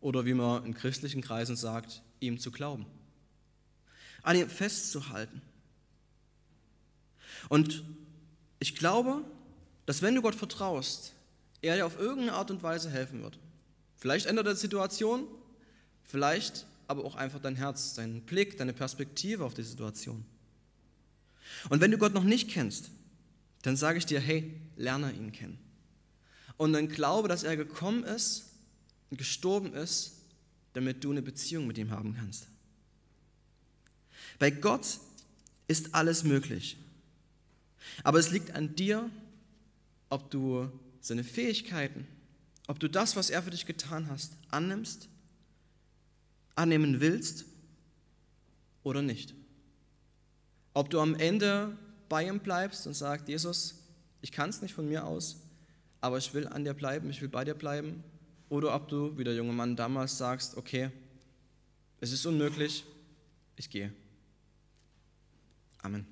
oder 0.00 0.24
wie 0.24 0.34
man 0.34 0.64
in 0.66 0.74
christlichen 0.74 1.22
Kreisen 1.22 1.56
sagt, 1.56 2.02
ihm 2.20 2.38
zu 2.38 2.50
glauben. 2.50 2.86
An 4.22 4.36
ihm 4.36 4.48
festzuhalten. 4.48 5.40
Und 7.48 7.82
ich 8.58 8.76
glaube, 8.76 9.24
dass 9.86 10.02
wenn 10.02 10.14
du 10.14 10.22
Gott 10.22 10.34
vertraust, 10.34 11.14
er 11.60 11.76
dir 11.76 11.86
auf 11.86 11.98
irgendeine 11.98 12.34
Art 12.34 12.50
und 12.50 12.62
Weise 12.62 12.90
helfen 12.90 13.22
wird. 13.22 13.38
Vielleicht 13.96 14.26
ändert 14.26 14.46
er 14.46 14.54
die 14.54 14.60
Situation, 14.60 15.26
vielleicht 16.02 16.66
aber 16.88 17.04
auch 17.04 17.14
einfach 17.14 17.40
dein 17.40 17.56
Herz, 17.56 17.94
deinen 17.94 18.22
Blick, 18.22 18.58
deine 18.58 18.72
Perspektive 18.72 19.44
auf 19.44 19.54
die 19.54 19.62
Situation. 19.62 20.24
Und 21.68 21.80
wenn 21.80 21.90
du 21.90 21.98
Gott 21.98 22.14
noch 22.14 22.24
nicht 22.24 22.50
kennst, 22.50 22.90
dann 23.62 23.76
sage 23.76 23.98
ich 23.98 24.06
dir, 24.06 24.20
hey, 24.20 24.60
lerne 24.76 25.12
ihn 25.12 25.32
kennen 25.32 25.61
und 26.56 26.72
dann 26.72 26.88
glaube, 26.88 27.28
dass 27.28 27.42
er 27.42 27.56
gekommen 27.56 28.04
ist 28.04 28.50
und 29.10 29.16
gestorben 29.16 29.74
ist, 29.74 30.12
damit 30.72 31.04
du 31.04 31.10
eine 31.10 31.22
Beziehung 31.22 31.66
mit 31.66 31.78
ihm 31.78 31.90
haben 31.90 32.14
kannst. 32.14 32.46
Bei 34.38 34.50
Gott 34.50 34.98
ist 35.68 35.94
alles 35.94 36.24
möglich. 36.24 36.76
Aber 38.04 38.18
es 38.18 38.30
liegt 38.30 38.52
an 38.52 38.74
dir, 38.74 39.10
ob 40.08 40.30
du 40.30 40.70
seine 41.00 41.24
Fähigkeiten, 41.24 42.06
ob 42.66 42.78
du 42.78 42.88
das, 42.88 43.16
was 43.16 43.30
er 43.30 43.42
für 43.42 43.50
dich 43.50 43.66
getan 43.66 44.08
hast, 44.08 44.32
annimmst, 44.50 45.08
annehmen 46.54 47.00
willst 47.00 47.44
oder 48.82 49.02
nicht. 49.02 49.34
Ob 50.74 50.90
du 50.90 51.00
am 51.00 51.14
Ende 51.14 51.76
bei 52.08 52.26
ihm 52.26 52.40
bleibst 52.40 52.86
und 52.86 52.94
sagst, 52.94 53.28
Jesus, 53.28 53.74
ich 54.20 54.32
kann 54.32 54.50
es 54.50 54.62
nicht 54.62 54.74
von 54.74 54.88
mir 54.88 55.06
aus, 55.06 55.41
aber 56.02 56.18
ich 56.18 56.34
will 56.34 56.46
an 56.48 56.64
dir 56.64 56.74
bleiben, 56.74 57.08
ich 57.08 57.22
will 57.22 57.28
bei 57.28 57.44
dir 57.44 57.54
bleiben. 57.54 58.04
Oder 58.50 58.74
ob 58.74 58.88
du, 58.88 59.16
wie 59.16 59.24
der 59.24 59.34
junge 59.34 59.54
Mann 59.54 59.76
damals, 59.76 60.18
sagst, 60.18 60.58
okay, 60.58 60.90
es 62.00 62.12
ist 62.12 62.26
unmöglich, 62.26 62.84
ich 63.56 63.70
gehe. 63.70 63.92
Amen. 65.80 66.06